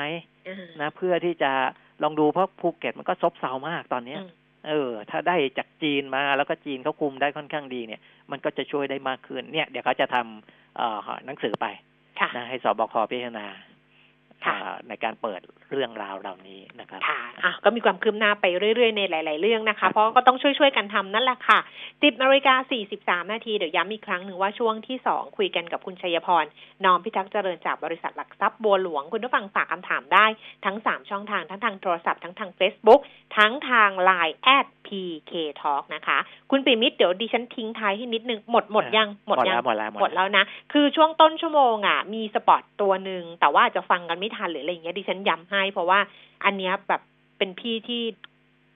[0.48, 1.50] อืมนะเพื่อที่จะ
[2.02, 4.30] ลองดูเพราะภูเก็ตมันก็ซบเซามากตอนเนี้ยอืม
[4.66, 8.00] เออ ถ้าได้จากจีนมาแล้วก็จีนเขาคุมได้ค่อนข้างดีเนี่ย
[8.30, 11.66] มันก็จะช่วยได้มากขึ้นเนี่ย เดี๋ยวเขาจะทำเอ่อหนังสือไป
[12.20, 13.75] ค่ะนะให้สบคพิจารณาค่ะอ่า
[14.88, 15.40] ในการเปิด
[15.72, 21.58] เรื่องราวเหล่านี้นะครับค่ะอะก็มีความคืบหน้าไปเรื่อยๆในหลาย ๆ เรื่องนะคะ เพราะก็ต้องช่วยๆกันทำนั่นแหละค่ะ
[21.90, 22.54] 10นาฬิกา
[23.22, 26.44] 43 นาที เดี๋ยวย้ำอีกครั้งหนึ่งว่าช่วงที่2คุยกันกับคุณชัยพร
[26.84, 30.26] นอมพิทักษ์เจริญจากบริษัทหลักทรัพย์บัวหลวงคุณผู้ฟังฝากคำถามได้
[30.64, 33.00] ทั้ง 3 ช่องทางทั้งทางโทรศัพท์ทั้งทาง Facebook
[33.36, 35.32] ทั้งทาง Line at PK
[35.62, 36.18] Talk นะคะ
[36.50, 45.98] คุณปิมิตรเดี๋ยวดิฉันทิ้งท้ายให้นิดนึงหมดหมดยังหมดยัแล้วหมดแล้วหมดแล้วนะ คือช่วงต้นชั่วโมงอะมีสปอตตัวหนึ่งแต่ว่าอาจจะฟังกันไม่ทันหรืออะไรอย่างเงี้ยดิฉันย้ำให้ เพราะว่า
[46.44, 47.02] อันเนี้ยแบบ
[47.38, 48.02] เป็นพี่ที่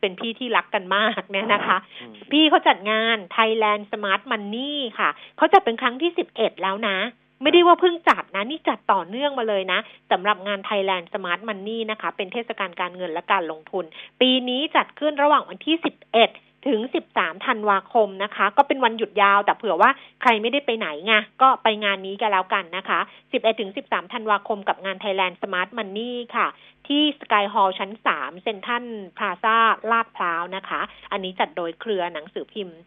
[0.00, 6.96] เป็นพี่ที่รักกันมากเนี่ยนะคะอืมพี่เขาจัดงาน Thailand Smart Money ค่ะ เขาจัดเป็นครั้งที่สิบเอ็ดแล้วนะ
[7.42, 9.78] ไม่ได้ว่าเพิ่งจัดนะ นี่จัดต่อเนื่องมาเลยนะ
[10.12, 13.84] สำหรับงาน Thailand Smart Money นะคะ เป็นเทศกาลการเงินและการลงทุน
[14.20, 15.76] ปีนี้จัดขึ้นระหว่างวันที่
[16.18, 16.80] 11 ถึง
[17.12, 19.90] 13 ธันวาคมนะคะ ก็เป็นวันหยุดยาว แต่เผื่อว่า
[20.22, 23.00] ใครไม่ได้ไปไหนไงก็ไปงานนี้กันแล้วกันนะคะ
[23.30, 26.46] 11 ถึง 13 ธันวาคมกับงาน Thailand Smart Money ค่ะ
[26.86, 28.84] ที่สกายฮอลล์ชั้น 3 เซ็นทรัล
[29.16, 29.56] พลาซา
[29.90, 30.80] ลาดพร้าวนะคะ
[31.12, 32.78] อันนี้จัดโดยเครือหนังสือพิมพ์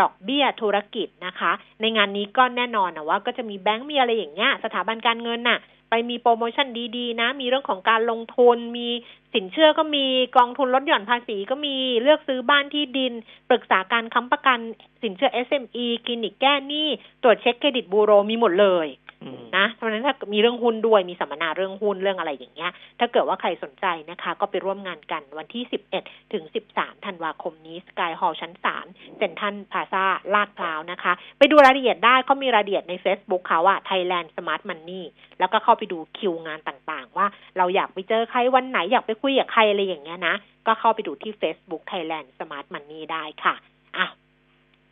[0.00, 5.60] ดอกเบี้ยธุรกิจนะคะ ในงานนี้ก็แน่นอนนะว่าก็จะมีแบงก์มีอะไรอย่างเงี้ยสถาบันการเงินน่ะ
[5.90, 6.66] ไปมีโปรโมชั่น
[6.96, 8.88] ดีๆ นะ มีเรื่องของการลงทุนมี
[9.34, 10.04] สินเชื่อก็มี
[10.36, 13.12] กองทุนลดหย่อนภาษีก็มีเลือกซื้อบ้านที่ดิน
[13.50, 14.58] ปรึกษาการค้ำประกัน
[15.02, 16.88] สินเชื่อ SME คลินิกแก้หนี้
[17.22, 18.88] ตรวจเช็คเครดิตบูโรมีหมดเลย
[19.24, 25.64] อืมนะเพราะฉะนั้นถ้ามีเรื่องหุ้นด้วยมีสัมมนาเรื่องหุ้นเรื่องอะไรอย่างเงี้ย ถ้าเกิดว่าใครสนใจนะคะ ก็ไปร่วมงานกันวันที่
[25.98, 28.52] 11 ถึง 13 ธันวาคมนี้สกายฮอลล์ชั้น
[28.84, 30.04] 3 เซ็นทรัลพลาซา
[30.34, 35.02] ลาดพร้าวนะคะ ไปดูรายละเอียดได้เขามีรายละเอียดใน Facebook เขาอะ Thailand Smart Money
[35.38, 37.26] แล้วก็เข้าไปดูคิวงานต่างๆ ว่า
[37.56, 40.34] เราอยากไปเจอใครวันไหนอยากไปคุยกับใครอะไรอย่างเงี้ยนะ
[40.66, 43.54] ก็เข้าไปดูที่ Facebook Thailand Smart Money ได้ค่ะ
[43.96, 44.06] อะ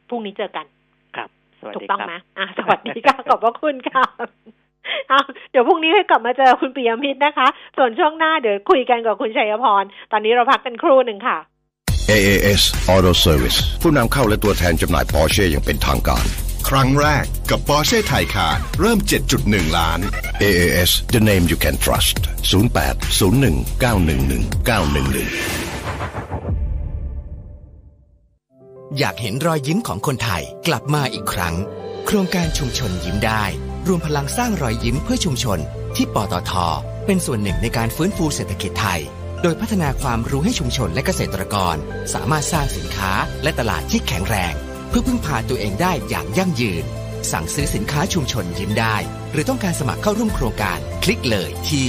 [0.08, 0.66] พรุ่งนี้เจอกัน
[1.16, 1.28] ครับ
[1.60, 4.04] สวัสถูดีกต้องครับไหมอะสวัสดีค่ะ ขอบพระคุณค่ะ
[5.08, 5.20] เอา
[5.50, 11.38] เดี๋ยวพรุ่งนี้ให้กลับมาเจอคุณปิยมิตรนะคะ ส่วนช่วงหน้าเดี๋ยวคุยกันกับคุณชัยพร ตอนนี้เราพักกันครู่หนึ่งค่ะ
[12.10, 12.62] AAS
[12.92, 18.98] Auto Service ผู้นำเข้าและตัวแทนจำหน่าย Porsche อย่างเป็นทางการ ครั้งแรกกับ Porsche Taycan เริ่ม
[19.38, 19.98] 7.1 ล้าน
[20.42, 22.16] AAS the name you can trust
[22.52, 25.68] 08 01 911 911
[28.98, 31.54] อยากเห็นรอยยิ้มของคนไทยกลับมาอีกครั้ง
[32.06, 33.44] โครงการชุมชนยิ้มได้
[33.86, 35.58] รวมพลังสร้างรอยยิ้มเพื่อชุมชน
[35.96, 36.52] ที่ปตท
[37.06, 39.00] เป็นส่วนหนึ่งในการฟื้นฟูเศรษฐกิจไทย
[39.42, 41.76] โดยพัฒนาความรู้ให้ชุมชนและเกษตรกร
[42.14, 44.54] สามารถสร้างสินค้าและตลาดที่แข็งแรง
[44.88, 46.84] เพื่อพึ่งพาตัวเองได้อย่างยั่งยืน
[47.32, 48.96] สั่งซื้อสินค้าชุมชนยิ้มได้
[49.32, 51.86] หรือต้องการสมัครเข้าร่วมโครงการ คลิกเลยที่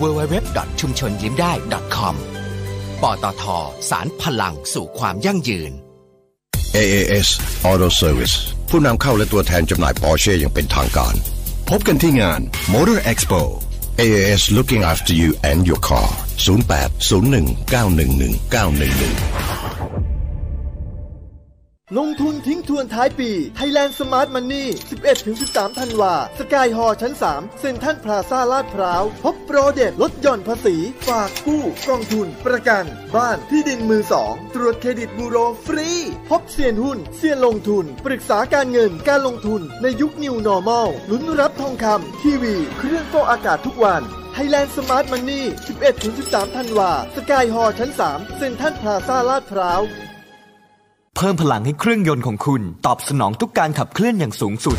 [0.00, 0.34] www.
[0.80, 1.52] ชุมชนยิ้มได้
[1.96, 2.16] .com
[3.02, 3.44] ปตท
[3.90, 5.72] สารพลังสู่ความยั่งยืน
[6.76, 7.28] AAS
[7.70, 8.36] Auto Service
[8.70, 11.14] ผู้นำเข้าและตัวแทนจำหน่าย Porsche อย่างเป็นทางการ
[11.70, 12.40] พบกันที่งาน
[12.74, 13.42] Motor Expo
[14.00, 16.10] AAS looking after you and your car
[16.46, 19.71] 08 01 911 911
[21.98, 24.64] ลงทุนทิ้งทวนท้ายปี Thailand Smart Money
[25.22, 30.76] 11-13 ธันวา สกายฮอชั้น 3 เซ็นทรัลพลาซ่าลาดพร้าว พบโปรเด็ดลดหย่อนภาษี
[31.06, 32.84] ฝากกู้ กองทุน ประกัน
[33.14, 35.36] บ้านที่ดินมือสองตรวจเครดิตบูโร
[35.66, 35.90] ฟรี
[36.30, 44.02] พบเซียนหุ้น เซียนลงทุน ปรึกษาการเงินการลงทุนในยุค New Normal ลุ้นรับทองคำทีวี เครื่องฟอกอากาศทุกวัน
[44.36, 45.42] Thailand Smart Money
[45.98, 49.82] 11-13 ธันวา สกายฮอลล์ชั้น 3 เซ็นทรัลพลาซ่าลาดพร้าว
[51.16, 54.78] เพิ่มพลังให้เครื่องยนต์ของคุณ ตอบสนองทุกการขับเคลื่อนอย่างสูงสุด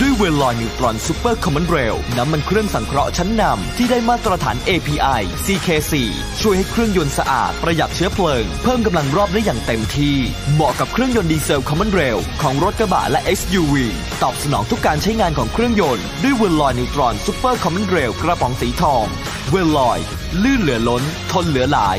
[0.00, 5.94] ด้วยเวลลอยนิวตรอนซูเปอร์คอมมอนเรลน้ำมันเครื่องสังเคราะห์ชั้นนำที่ได้มาตรฐาน API CK4
[6.40, 10.16] ช่วยให้เครื่องยนต์สะอาดประหยัดเชื้อเพลิง เพิ่มกำลังรอบได้อย่างเต็มที่
[10.54, 13.74] เหมาะกับเครื่องยนต์ดีเซล common rail ของรถกระบะและ SUV
[14.22, 19.04] ตอบสนองทุกการใช้งานของเครื่องยนต์ด้วยเวลลอยนิวตรอนซูเปอร์คอมมอนเรลกระป๋องสีทอง
[19.50, 19.98] เวลลอย
[20.42, 21.02] ลื่นเหลือล้น
[21.32, 21.98] ทนเหลือหลาย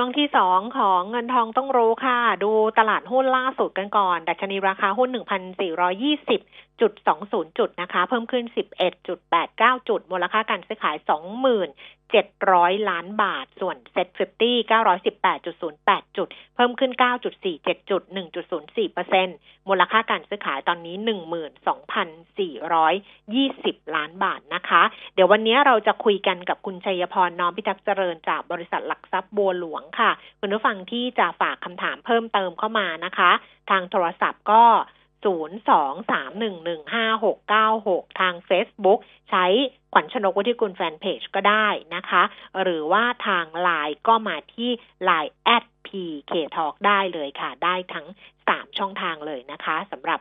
[0.00, 5.08] ช่วงที่สองของเงินทองต้องรู้ค่ะ ดูตลาดหุ้นล่าสุดกันก่อน ดัชนีราคาหุ้น
[5.72, 6.92] 1,420 จุด
[7.26, 8.44] 20จุดนะคะ เพิ่มขึ้น
[9.16, 10.96] 11.89จุด มูลค่าการซื้อขาย
[11.92, 16.92] 27,000ล้านบาท ส่วนเซ็ต50 918.08จุด เพิ่มขึ้น
[17.40, 18.02] 9.47จุด
[18.66, 20.96] 1.04%มูลค่าการซื้อขายตอนนี้
[23.80, 24.82] 12,420ล้านบาทนะคะ
[25.14, 30.10] เดี๋ยววันนี้เราจะคุยกันกับคุณชัยพรน้อมพิทักษ์เจริญจากบริษัทหลักทรัพย์บัวหลวงค่ะ
[30.40, 33.30] คุณผู้ฟังที่จะฝากคำถามเพิ่มเติมเข้ามานะคะ
[33.70, 34.62] ทางโทรศัพท์ก็
[35.24, 38.98] 023115696 ทาง Facebook
[39.30, 39.44] ใช้
[39.92, 42.22] ขวัญชนกวุฒิกุลแฟนเพจก็ได้นะคะ
[42.62, 44.70] หรือว่าทางไลน์ก็มาที่
[45.08, 48.06] Line แอด PK Talk ได้เลยค่ะ ได้ทั้ง
[48.42, 50.18] 3 ช่องทางเลยนะคะสำหรับ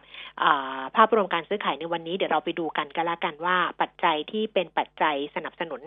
[0.96, 5.82] ภาพรวมการซื้อขายในวันนี้เดี๋ยวเราไปดูกันก็แล้วกันว่าปัจจัยที่เป็นปัจจัยสนับสนุน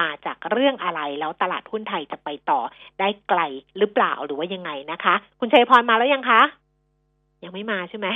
[0.00, 2.60] มาจากเรื่องอะไร แล้วตลาดหุ้นไทยจะไปต่อ
[3.00, 3.40] ได้ไกล
[3.78, 6.42] หรือเปล่าหรือว่ายังไงนะคะ คุณชัยพรมาแล้วยังคะ
[7.44, 8.06] ยังไม่มาใช่ไหม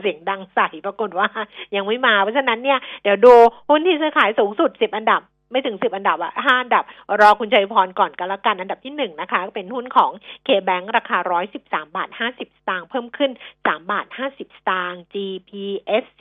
[0.00, 1.28] เสียงดังใส่ปรากฏว่า
[1.76, 3.32] ยังไม่มาเพราะฉะนั้นเนี่ยเดี๋ยวดู
[3.68, 5.20] หุ้นที่ซื้อขายสูงสุดสิบอันดับ
[5.50, 6.84] ไม่ถึงสิบอันดับอะห้าอันดับ
[7.20, 10.10] รอคุณชัยพรก่อนกันละกัน อันดับที่หนึ่งนะคะ เป็นหุ้นของ
[10.46, 13.30] K-Bank ราคาร้อยสิบสามบาทห้าสิบสตางค์เพิ่มขึ้น
[13.66, 16.20] สามบาทห้าสิบสตางค์ GPSC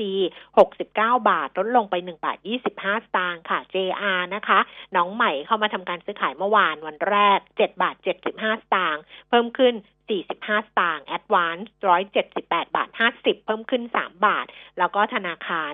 [0.57, 4.59] หกสิบเก้าบาท ลดลงไปหนึ่งบาทยี่สิบห้าสตางค์ค่ะ JR นะคะ
[4.95, 9.75] น้องใหม่เข้ามาทำการซื้อขายเมื่อวานวันแรกเจ็ดบาทเจ็ดสิบห้าสตางค์เพิ่มขึ้น
[10.09, 11.65] 45 สตางค์ Advance
[12.19, 14.45] 178 บาท 50 เพิ่มขึ้น 3 บาท
[14.77, 15.73] แล้วก็ธนาคาร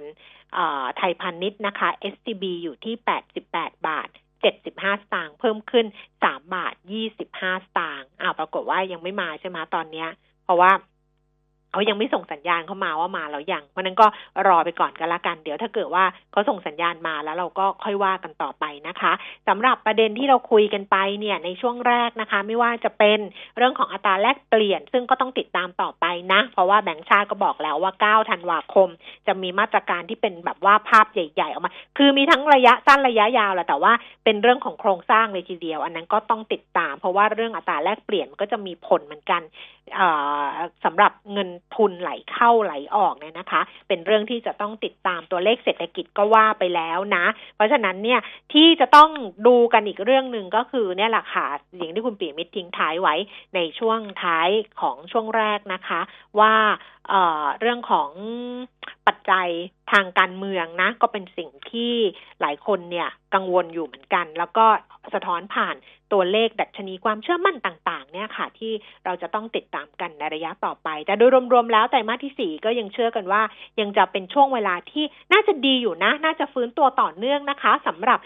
[0.97, 2.95] ไทยพาณิชย์นะคะ SCB อยู่ที่
[3.41, 4.10] 88 บาท
[4.50, 5.86] 75 สตางค์เพิ่มขึ้น
[6.20, 6.74] 3 บาท
[7.18, 10.10] 25 สตางค์อ้าวปรากฏว่ายังไม่มาใช่ไหมตอนเนี้ย
[10.43, 10.72] เพราะว่า
[11.72, 14.07] เขายังไม่ส่งสัญญาณเข้ามาว่ามาแล้วยังเพราะนั้นก็
[14.47, 19.11] รอไปก่อนกันละกัน เดี๋ยวถ้าเกิดว่าเขาส่งสัญญาณมาแล้วเราก็ค่อยว่ากันต่อไปนะคะ
[19.47, 23.20] สำหรับประเด็นที่เราคุยกันไปเนี่ยในช่วงแรกนะคะ ไม่ว่าจะเป็น
[23.57, 28.89] เรื่องของอัตราแลกเปลี่ยน ซึ่งก็ต้องติดตามต่อไปนะ เพราะว่าแบงก์ชาติก็บอกแล้วว่า9ธันวาคม
[29.28, 33.93] จะมีมาตรการที่เป็นแบบว่าภาพใหญ่ๆออกมา คือมีทั้งระยะสั้นระยะยาวแหละแต่ว่า
[34.24, 39.41] เป็นเรื่องของโครงสร้างเลยทีเดียว อันนั้นก็ต้องติดตาม เพราะว่าเรื่องอัตราแลกเปลี่ยนก็จะมีผลเหมือนกัน
[40.84, 48.20] สำหรับเงินทุนไหลเข้าไหลออกเนี่ยนะคะ เป็นเรื่องที่จะต้องติดตามตัวเลขเศรษฐกิจก็ว่าไปแล้วนะ เพราะฉะนั้นเนี่ย
[48.53, 49.10] ที่จะต้อง
[49.47, 51.47] ดูกันอีกเรื่องหนึ่งก็คือเนี่ยแหละค่ะ
[51.78, 53.16] อย่างที่คุณปีมิตรทิ้งท้ายไว้
[53.55, 54.49] ในช่วงท้าย
[54.82, 56.01] ของช่วงแรกนะคะ
[56.39, 56.53] ว่า
[57.10, 58.10] เเรื่องของ
[59.07, 59.47] ปัจจัย
[59.91, 61.93] ทางการเมืองนะ ก็เป็นสิ่งที่
[62.41, 64.66] หลายคนเนี่ยกังวลอยู่เหมือนกัน แล้วก็
[65.14, 65.76] สะท้อนผ่าน
[66.14, 68.74] ตัวเลขดัชนีความเชื่อมั่นต่าง ๆ เนี่ยค่ะ ที่
[69.05, 73.41] เราจะต้องติดตามกันในระยะต่อไป แต่โดยรวม ๆ แล้วแต่มาที่สี่ก็ยังเชื่อกันว่า
[73.80, 78.20] ยังจะเป็นช่วงเวลาที่น่าจะดีอยู่นะ น่าจะฟื้นตัวต่อเนื่องนะคะสำหรับ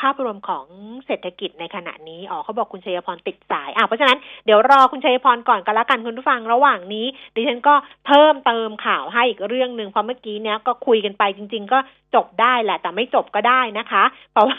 [0.00, 0.66] ภาพรวมของ
[1.06, 7.74] เศรษฐกิจในขณะนี้อ๋อเขาบอกคุณชัยพรติดสายอ่าเพราะฉะนั้นเดี๋ยวรอคุณชัยพรก่อนกันละกันคุณผู้ฟังระหว่างนี้ ดิฉันก็
[8.06, 11.78] เพิ่มเติมข่าวให้อีกเรื่องหนึ่งเพราะเมื่อกี้เนี้ยก็คุยกันไปจริง ๆ ก็
[12.14, 14.58] จบได้แหละ แต่ไม่จบก็ได้นะคะ เพราะว่า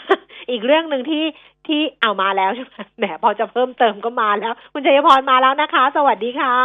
[0.50, 1.24] อีกเรื่องหนึ่งที่
[1.66, 6.56] ที่เอามาแล้วใช่ไหมแหมพอจะเพิ่มเติมก็มาแล้ว คุณชัยพรมาแล้วนะคะ สวัสดีค่ะ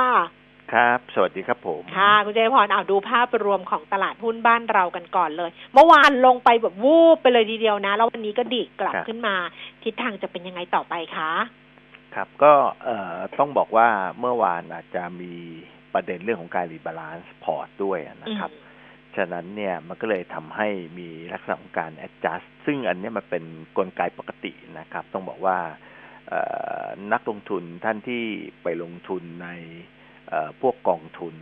[0.73, 9.35] ครับ สวัสดีครับผมค่ะ คุณชัยพรเอาดูภาพรวมของตลาดหุ้นบ้านเรากันก่อนเลย เมื่อวานลงไปแบบวูบไปเลยทีเดียวนะ แล้ววันนี้ก็ดีกลับขึ้นมา
[9.83, 11.31] ทิศทางจะเป็นยังไงต่อไปคะ
[12.15, 13.87] ครับก็เอ่อต้องบอกว่า
[14.19, 15.33] เมื่อวานอาจจะมี
[15.93, 18.51] ประเด็นเรื่องของการ rebalance พอร์ตด้วยนะครับ
[19.15, 20.67] ฉะนั้นเนี่ยมันก็เลยทำให้
[20.99, 23.43] มีลักษณะของการ adjust ซึ่งอันนี้มันเป็
[23.73, 25.57] นกลไกปกตินะครับ ต้องบอกว่า
[27.13, 28.23] นักลงทุนท่านที่
[28.63, 29.49] ไปลงทุนใน
[30.61, 31.35] พวกกองทุน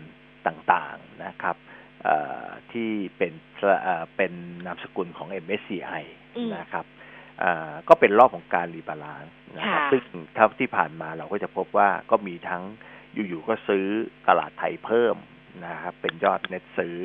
[0.47, 1.57] ต่างๆนะครับ
[2.71, 3.33] ที่เป็น
[4.17, 4.33] เป็น
[4.65, 6.03] นามสกุลของ MSCI
[6.37, 6.85] อืมนะครับ
[7.43, 10.03] อ่าก็เป็นรอบของการ rebalance นะครับค่ะซึ่ง
[10.35, 12.63] เท่าที่ผ่านมาเราก็จะพบว่าก็มีทั้ง
[13.27, 13.85] อยู่ๆก็ซื้อ
[14.27, 15.15] ตลาดไทยเพิ่ม
[15.65, 16.95] นะครับเป็นยอดเน็ตซื้อ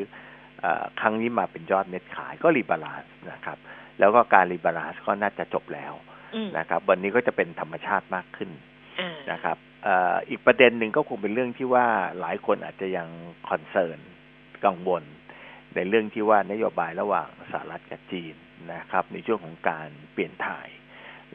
[0.60, 3.58] เออครั้งนี้มาเป็นยอดเน็ตขายก็ rebalance นะครับ
[3.98, 5.92] แล้วก็การ rebalance ก็น่าจะจบแล้ว
[6.34, 8.50] อืมนะครับ วันนี้ก็จะเป็นธรรมชาติมากขึ้น
[9.00, 11.86] อ่านะครับเอ่ออีกประเด็นหนึ่งก็คงเป็นเรื่องที่ว่า
[12.20, 13.08] หลายคนอาจจะยัง
[13.48, 13.98] concern
[14.64, 15.02] กังวล
[15.74, 18.34] ในเรื่องที่ว่านโยบายระหว่างสหรัฐกับจีน
[18.74, 20.68] นะครับ ในช่วงของการเปลี่ยนถ่าย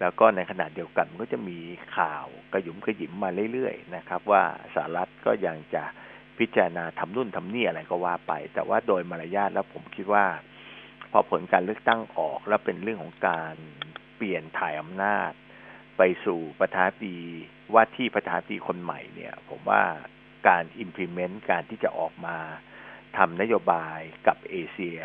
[0.02, 1.60] แล้วก็ในขณะเดียวกันมันก็จะมี
[1.98, 4.44] ข่าวกระยุมกระยิมมาเรื่อยๆนะครับ ว่า
[4.74, 5.84] สหรัฐก็ยังจะ
[6.38, 10.26] พิจารณาทำนู่นทำนี่อะไรก็ว่าไป แต่ว่าโดยมารยาทแล้วผมคิดว่า
[11.12, 13.56] พอผลการเลือกตั้งออกแล้วเป็นเรื่องของการ
[14.16, 15.32] เปลี่ยนถ่ายอำนาจ
[15.98, 17.20] ไปสู่ประธานาธิบดี
[17.74, 19.84] ว่าที่ประธานาธิบดีคนใหม่เนี่ย ผมว่า
[20.48, 22.38] การ implement การที่จะออกมา
[23.18, 25.00] ทำนโยบายกับเอเชีย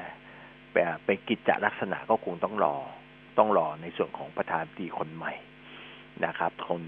[1.04, 2.76] เป็นกิจจลักษณะก็คงต้องรอ
[3.38, 5.32] ต้องรอในส่วนของประธานาธิบดีคนใหม่
[6.26, 6.82] นะครับคน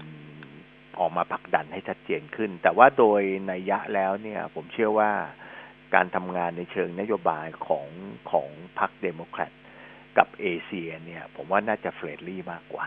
[0.99, 3.21] ออกมาผลักดันให้ชัดเจนขึ้น แต่ว่าโดย
[3.51, 5.11] นัยยะแล้วเนี่ย ผมเชื่อว่า
[5.95, 7.87] การทำงานในเชิงนโยบายของ
[8.31, 9.51] ของพรรคเดโมแครต
[10.17, 12.85] กับเอเชียเนี่ย ผมว่าน่าจะ friendly มากกว่า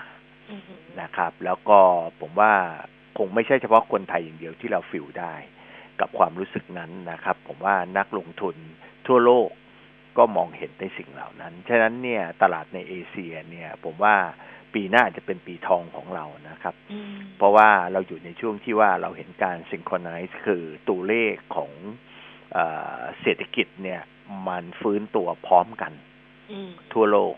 [1.00, 1.78] นะครับ แล้วก็
[2.20, 2.52] ผมว่า
[3.18, 5.34] คงไม่ใช่เฉพาะคนไทยอย่างเดียวที่เรา feel ได้
[6.00, 8.56] กับความรู้สึกนั้นนะครับ ผมว่านักลงทุน
[9.06, 9.50] ทั่วโลก
[10.18, 14.16] ก็มองเห็นในสิ่งเหล่านั้น ฉะนั้นเนี่ยตลาดในเอเชียเนี่ยผมว่า
[14.74, 21.72] ปีหน้าจะเป็นปีทองของเรานะครับอืมเพราะว่าเราอยู่ในช่วงที่ว่าเราเห็นการ synchronize คือตัวเลขของ
[22.52, 22.58] เอ
[22.98, 24.00] อเศรษฐกิจเนี่ย
[24.48, 25.92] มันฟื้นตัวพร้อมกัน
[26.52, 27.34] อืมทั่วโลก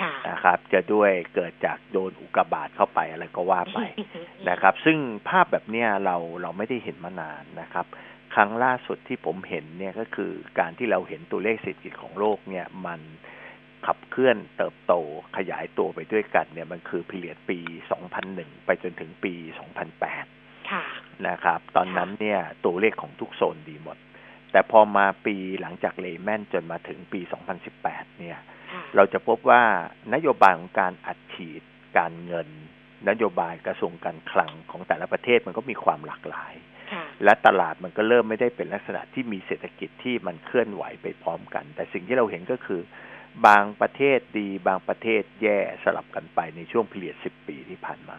[0.00, 3.78] ค่ะนะครับ จะด้วยเกิดจากโดนอุกกาบาตเข้าไปอะไรก็ว่าไป
[4.50, 7.86] นะครับ ซึ่งภาพแบบเนี้ยเราเราไม่ได้เห็นมานานนะครับ
[8.34, 13.00] ครั้งล่าสุดที่ผมเห็นเนี่ยก็คือการที่เราเห็นตัวเลขเศรษฐกิจของโลกเนี่ยมัน
[13.86, 14.94] ขับเคลื่อนเติบโต
[15.36, 17.58] ขยายตัวไปด้วยกันเนี่ยมันคือพิเรียดปี
[18.12, 19.34] 2001 ไปจนถึงปี
[20.02, 20.84] 2008ค่ะ
[21.28, 23.98] นะครับ ตอนนั้นเนี่ยตัวเลขของทุกโซนดีหมด
[24.52, 27.20] แต่พอมาปีหลังจากเลแมนจนมาถึงปี
[27.70, 28.38] 2018 เนี่ย
[28.72, 29.62] ค่ะเราจะพบว่า
[30.14, 31.62] นโยบายของการอัดฉีด
[31.98, 32.48] การเงิน
[33.08, 36.73] นโยบายกระทรวงการคลังของแต่ละประเทศมันก็มีความหลากหลายค่ะ
[37.24, 42.80] และตลาดมันก็เริ่มไม่ได้เป็นลักษณะที่มีเศรษฐกิจที่มันเคลื่อนไหวไปพร้อมกัน แต่สิ่งที่เราเห็นก็คือ
[43.46, 48.18] บางประเทศดีบางประเทศแย่สลับกันไปในช่วงพิเรียดสิบปีที่ผ่านมา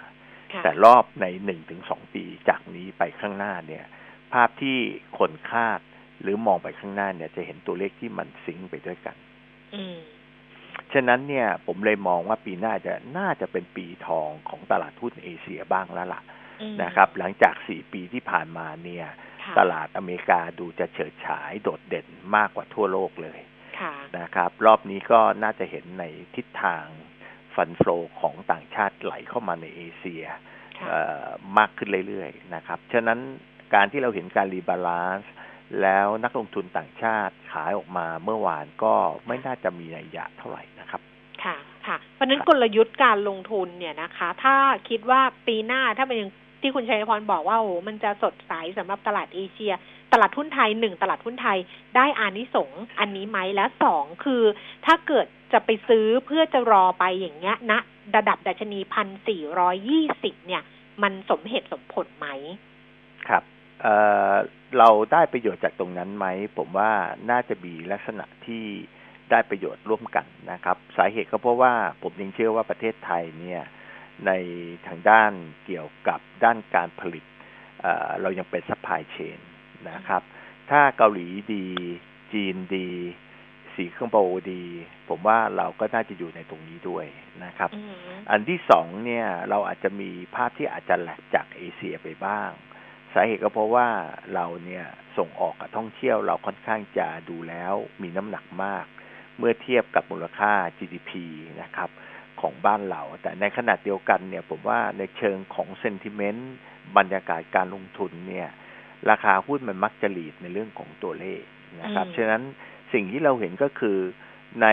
[0.54, 3.86] ค่ะแต่รอบในหนึ่งถึงสองปีจากนี้ไปข้างหน้าเนี่ย
[4.34, 4.78] ภาพที่
[5.20, 5.80] คนคาด
[6.22, 9.16] หรือมองไปข้างหน้าเนี่ยจะเห็นตัวเลขที่มันซิงค์ไปด้วยกัน
[9.76, 9.98] อืม
[10.94, 16.35] ฉะนั้นเนี่ย ผมเลยมองว่าปีหน้าจะน่าจะเป็นปีทองของตลาดหุ้นเอเชียบ้างแล้วล่ะอืม
[16.84, 19.06] นะครับ หลังจากสี่ปีที่ผ่านมาเนี่ย
[19.44, 23.40] ค่ะตลาดอเมริกาดูจะเฉิดฉายโดดเด่นมากกว่าทั่วโลกเลย
[23.80, 26.04] ค่ะนะครับ รอบนี้ก็น่าจะเห็นใน
[26.36, 26.86] ทิศทาง
[27.56, 27.90] fund flow
[28.22, 30.26] ของต่างชาติไหลเข้ามาในเอเชีย
[30.78, 31.26] ค่ะเอ่อ
[31.58, 33.20] มากขึ้นเรื่อยๆนะครับ ฉะนั้น
[33.74, 35.32] การที่เราเห็นการ rebalance
[35.82, 38.94] แล้วนักลงทุนต่างชาติขายออกมาเมื่อวานก็
[39.28, 41.02] ไม่น่าจะมีนัยยะเท่าไหร่นะครับ
[41.44, 41.56] ค่ะ
[41.88, 44.56] ค่ะ เพราะฉะนั้นกลยุทธ์การลงทุนเนี่ยนะคะ ถ้า
[44.90, 46.32] คิดว่าปีหน้าถ้าเป็นอย่าง
[46.66, 49.74] ที่คุณชัยพรบอกว่าโอ้โหมันจะสดใสสำหรับตลาดเอเชีย
[50.14, 51.58] ตลาดหุ้นไทยหนึ่งตลาดหุ้นไทย
[51.96, 54.44] ได้อานิสงส์อันนี้ไหมและสองคือ
[54.86, 57.74] ถ้าเกิดจะไปซื้อเพื่อจะรอไปอย่างเงี้ยณ
[58.16, 60.64] ระดับดัชนีพันสี่ร้อยยี่สิบเนี่ย
[61.04, 62.28] มันสมเหตุสมผลไหม
[63.28, 63.44] ครับ
[63.82, 66.26] เราได้ประโยชน์จากตรงนั้นไหม
[66.58, 66.92] ผมว่า
[67.30, 68.66] น่าจะมีลักษณะที่
[69.32, 73.62] ได้ประโยชน์ร่วมกันนะครับ สาเหตุก็เพราะว่าผมยังเชื่อว่าประเทศไทยเนี่ย
[74.28, 74.32] ใน
[74.88, 75.32] ทางด้าน
[75.66, 77.26] เกี่ยวกับด้านการผลิต
[77.82, 79.40] เอ่อเรายังเป็น supply chain
[79.90, 80.22] นะครับ
[80.70, 81.66] ถ้าเกาหลีดี
[82.34, 82.90] จีนดี
[83.76, 84.22] สีเครื่องโปร
[84.54, 84.64] ดี
[85.10, 87.06] ผมว่าเราก็น่าจะอยู่ในตรงนี้ด้วย
[87.46, 87.96] นะครับอืม
[88.32, 92.50] อันที่สองเนี่ยเราอาจจะมีภาพที่อาจจะแหลกจากเอเชียไปบ้าง
[93.14, 93.88] สาเหตุก็เพราะว่า
[94.34, 94.86] เราเนี่ย
[95.18, 98.86] ส่งออกกับท่องเที่ยวเราค่อนข้างจะดูแล้วมีน้ำหนักมาก
[99.38, 101.12] เมื่อเทียบกับมูลค่า GDP
[101.62, 101.90] นะครับ
[102.46, 106.54] ของบ้านเรา แต่ในขณะเดียวกันเนี่ยผมว่าในเชิงของเซนติเมนต์
[106.98, 108.50] บรรยากาศการลงทุนเนี่ย
[109.10, 111.42] ราคาหุ้นมันมักจะหลีดในเรื่องของตัวเลข
[111.82, 112.44] นะครับอืมฉะนั้น
[112.94, 113.98] สิ่งที่เราเห็นก็คือ
[114.62, 114.68] ใน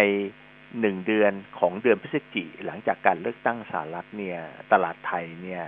[0.80, 4.38] หนึ่งเดือนของเดือนพฤศจิหลังจากการเลือกตั้งสหรัฐเนี่ย
[4.72, 5.62] ตลาดไทยเนี่ย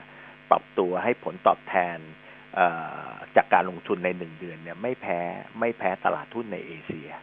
[0.50, 1.98] ปรับตัวให้ผลตอบแทน
[2.54, 2.66] เอ่
[3.08, 5.20] อจากการลงทุนในหนึ่งเดือนเนี่ยไม่แพ้
[5.60, 7.22] ไม่แพ้ตลาดทุนในเอเชียค่ะ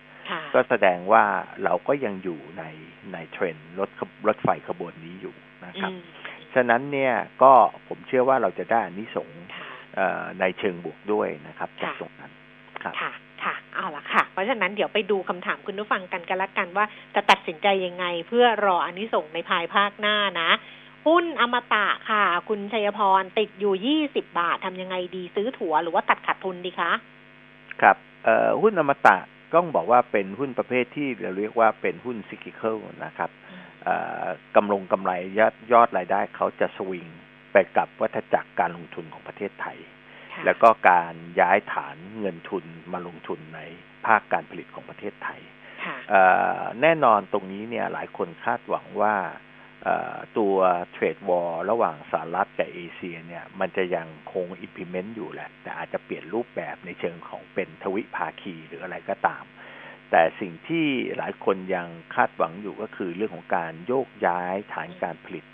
[0.55, 1.23] ก็แสดงว่า
[1.63, 2.63] เราก็ยังอยู่ใน
[3.13, 6.01] ในเทรนด์รถขบรถไฟขบวนนี้อยู่นะครับอืม
[6.55, 7.13] ฉะนั้นเนี่ย
[7.43, 7.53] ก็
[7.87, 12.31] ผมเชื่อว่าเราจะได้อานิสงส์ค่ะเอ่อในเชิงบวกด้วยนะครับจากค่ะตรงนั้น
[12.83, 13.11] ครับค่ะ
[13.43, 20.49] ค่ะเอาละค่ะ เพราะฉะนั้นเดี๋ยวไปดูคำถามคุณผู้ฟังกันกันละกันว่าจะตัดสินใจยังไงเพื่อรออันนี้ส่งในภายภาคหน้านะ
[21.07, 26.91] หุ้นอมตะค่ะ คุณชัยพรติดอยู่ยี่สิบบาททำยังไงดีซื้อถั่วหรือว่าตัดขาดทุนดีคะ
[27.81, 29.17] ครับเอ่อหุ้นอมตะ
[29.55, 33.29] ต้องบอกว่าเป็นหุ้นประเภทที่เราเรียกว่าเป็นหุ้นซิกิเคิลนะครับ
[34.55, 37.07] กำลงกำไรยอดยอดรายได้เขาจะสวิง
[37.51, 39.77] ไปกับวัฏจักรการลงทุนของประเทศไทย
[40.45, 43.59] แล้วก็การย้ายฐานเงินทุนมาลงทุนใน
[44.05, 45.41] ภาคการผลิตของประเทศไทย
[46.81, 49.15] แน่นอนตรงนี้เนี่ยหลายคนคาดหวังว่า
[50.37, 50.55] ตัว
[50.91, 59.43] เทรดวอลระหว่างสหรัฐกับเอเชียเนี่ยมันจะยังคง implement อยู่แหละ แต่อาจจะเปลี่ยนรูปแบบในเชิงของเป็นทวิภาคีหรืออะไรก็ตาม
[60.11, 65.45] แต่สิ่งที่หลายคนยังคาดหวังอยู่ก็คือเรื่องของการโยกย้ายฐานการผลิต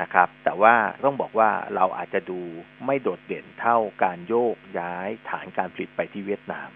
[0.00, 2.40] นะครับ แต่ว่าต้องบอกว่าเราอาจจะดู
[2.86, 6.70] ไม่โดดเด่นเท่าการโยกย้ายฐานการผลิตไปที่เวียดนาม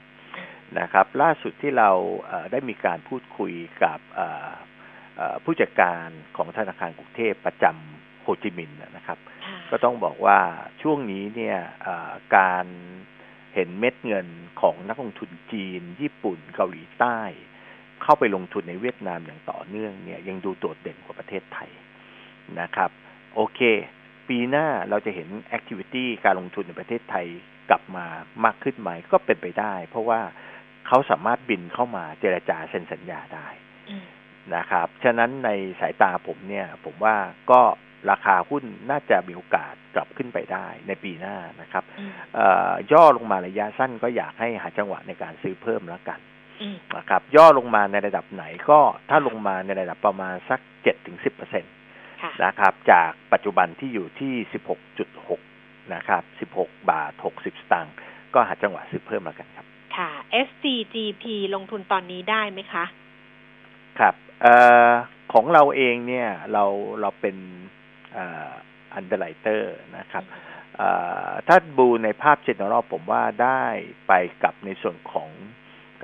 [0.80, 1.90] นะครับ ล่าสุดที่เรา
[2.52, 3.98] ได้มีการพูดคุยกับ
[5.44, 9.18] ผู้จัดการของธนาคารกรุงเทพประจำโฮจิมินห์นะครับ
[9.70, 10.38] ก็ต้องบอกว่า
[10.82, 11.58] ช่วงนี้เนี่ย
[12.36, 12.66] การ
[13.54, 14.28] เห็นเม็ดเงิน
[14.60, 17.18] ของนักลงทุนจีน ญี่ปุ่นเกาหลีใต้
[18.02, 21.70] เข้าไปลงทุนในเวียดนามอย่างต่อเนื่องเนี่ยยังดูโดดเด่นกว่าประเทศไทย
[22.60, 22.90] นะครับ
[23.34, 23.60] โอเค
[24.28, 27.26] ปีหน้าเราจะเห็นแอคทิวิตี้การลงทุนในประเทศไทย
[27.70, 28.06] กลับมา
[28.44, 30.20] มากขึ้นไหมก็เป็นไปได้ เพราะว่า
[30.86, 33.48] เขาสามารถบินเข้ามาเจรจาเซ็นสัญญาได้
[34.56, 37.16] นะครับ ฉะนั้นในสายตาผมเนี่ย ผมว่า
[37.50, 37.60] ก็
[38.10, 41.84] ราคาหุ้นน่าจะมีโอกาสกลับขึ้นไปได้ในปีหน้านะครับ
[42.92, 46.20] ย่อลงมาระยะสั้นก็อยากให้หาจังหวะในการซื้อเพิ่มแล้วกัน
[46.96, 48.80] นะครับ ย่อลงมาในระดับไหนก็
[49.10, 51.68] ถ้าลงมาในระดับประมาณสักเจ็ดถึงสิบเปอร์เซ็นต
[52.44, 55.40] นะครับ จากปัจจุบันที่อยู่ที่สิบหกจุดหก
[55.94, 57.94] นะครับสิบหกบาทหกสิบสตางค์
[58.34, 59.66] ก็หาจังหวะซื้อเพิ่มแล้วกันครับ
[59.96, 60.10] ค่ะ
[60.46, 61.24] SCGP
[61.54, 62.84] ลงทุนตอนนี้ได้ไหมคะ
[64.00, 64.14] ครับ
[64.44, 64.48] อ
[65.32, 66.64] ของเราเองเนี่ยเรา
[67.00, 67.36] เราเป็น
[68.94, 70.24] underwriter นะครับ
[71.48, 73.64] ถ้าดูในภาพ general ผมว่าได้
[74.08, 75.30] ไปกับในส่วนของ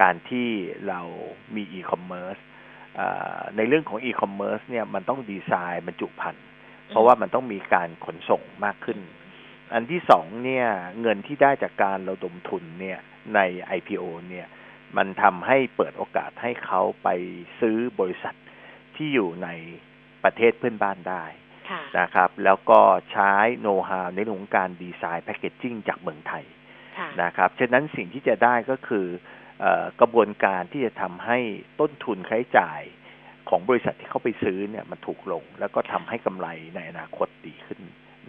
[0.01, 0.49] การที่
[0.89, 1.01] เรา
[1.55, 2.37] มีอีคอมเมิร์ซ
[3.57, 6.47] ในเรื่องของอีคอมเมิร์ซเนี่ยมันต้องดีไซน์บรรจุภัณฑ์
[6.89, 8.99] เพราะว่ามันต้องมีการขนส่งมากขึ้น
[9.73, 10.67] อันที่สองเนี่ย
[11.01, 12.99] เงินที่ได้จากการระดมทุนเนี่ย
[13.35, 13.41] ใน
[13.79, 14.47] IPO เนี่ย
[14.97, 17.09] มันทำให้เปิดโอกาสให้เขาไป
[17.61, 18.35] ซื้อบริษัท
[18.97, 19.49] ที่อยู่ใน
[20.25, 21.25] ประเทศเพื่อนบ้านได้
[22.01, 22.81] นะครับ แล้วก็
[23.13, 26.45] ใช้โน้ตฮาวในเรื่องของการดีไซน์แพคเกจจิ้งจากเมืองไทย
[27.23, 29.07] นะครับฉะนั้นสิ่งที่จะได้ก็คือ
[30.01, 31.39] กระบวนการที่จะทำให้
[31.81, 32.81] ต้นทุนค่าใช้จ่าย
[33.49, 37.81] ของบริษัทที่เขาไปซื้อเนี่ยมันถูกลง แล้วก็ทำให้กำไรในอนาคตดีขึ้น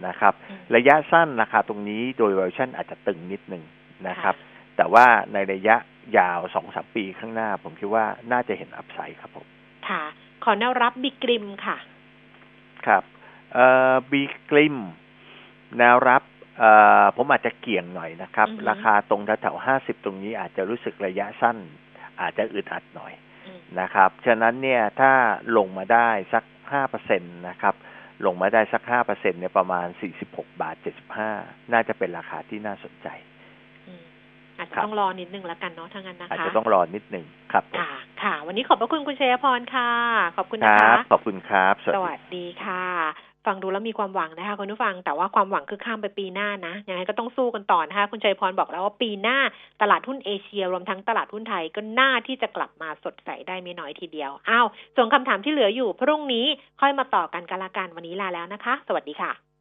[0.06, 0.34] นะครับ
[0.76, 3.64] ระยะสั้นราคาตรงนี้โดยเวอร์ชันอาจจะตึงนิดนึง
[4.08, 4.34] นะครับ
[4.76, 5.76] แต่ว่าในระยะ
[6.18, 9.46] ยาวสองสามปีข้างหน้า ผมคิดว่าน่าจะเห็นอัพไซด์ครับผม
[9.88, 10.02] ค่ะ
[10.44, 11.76] ขอแนวรับบิกริมค่ะ
[12.86, 13.02] ครับ
[13.52, 14.76] เอ่อบีกริม
[15.78, 16.22] แนวรับ
[16.58, 16.70] เอ่
[17.02, 21.58] อผมอาจจะเกี่ยงหน่อยนะครับ ราคาตรงแถวห้าสิบตรงนี้อาจจะรู้สึกระยะสั้น
[22.20, 23.12] อาจจะอึดอัดหน่อย
[23.80, 25.12] นะครับ ฉะนั้นเนี่ยถ้า
[25.56, 27.74] ลงมาได้สักห้าเปอร์เซ็นตนะครับ
[28.26, 31.30] ลงมาได้สักห้าเปอร์เซ็นเนี่ยประมาณสี่สิบหกบาทเจ็ดสิบห้า
[31.72, 33.08] น่าจะเป็นราคาที่น่าสนใจ
[34.62, 37.92] อาจจะต้องรอนิดนึงแล้วกันเนาะถ้างั้นนะคะอาจจะต้องรอนิดนึงครับค่ะ
[38.22, 39.90] ค่ะ วันนี้ขอบพระคุณคุณเชยพรค่ะ
[40.36, 42.84] ขอบคุณนะคะขอบคุณครับ สวัสดีค่ะ
[43.48, 49.38] ฟังดูแล้วมีความหวังนะคะคุณผู้ฟังแต่ว่าความหวังคือข้ามไปปีหน้านะยังไงก็ต้องสู้กันต่อนะคะคุณชัยพรบอกแล้วว่าปีหน้า
[49.82, 56.46] ตลาดหุ้นเอเชีย รวมทั้งตลาดหุ้นไทยก็น่าที่จะกลับมาสดใสได้ไม่น้อยทีเดียวอ้าวส่งคำถามที่เหลืออยู่พรุ่งนี้
[56.80, 59.51] ค่อยมาต่อกันกันละกันวันนี้ลาแล้วนะคะ สวัสดีค่ะ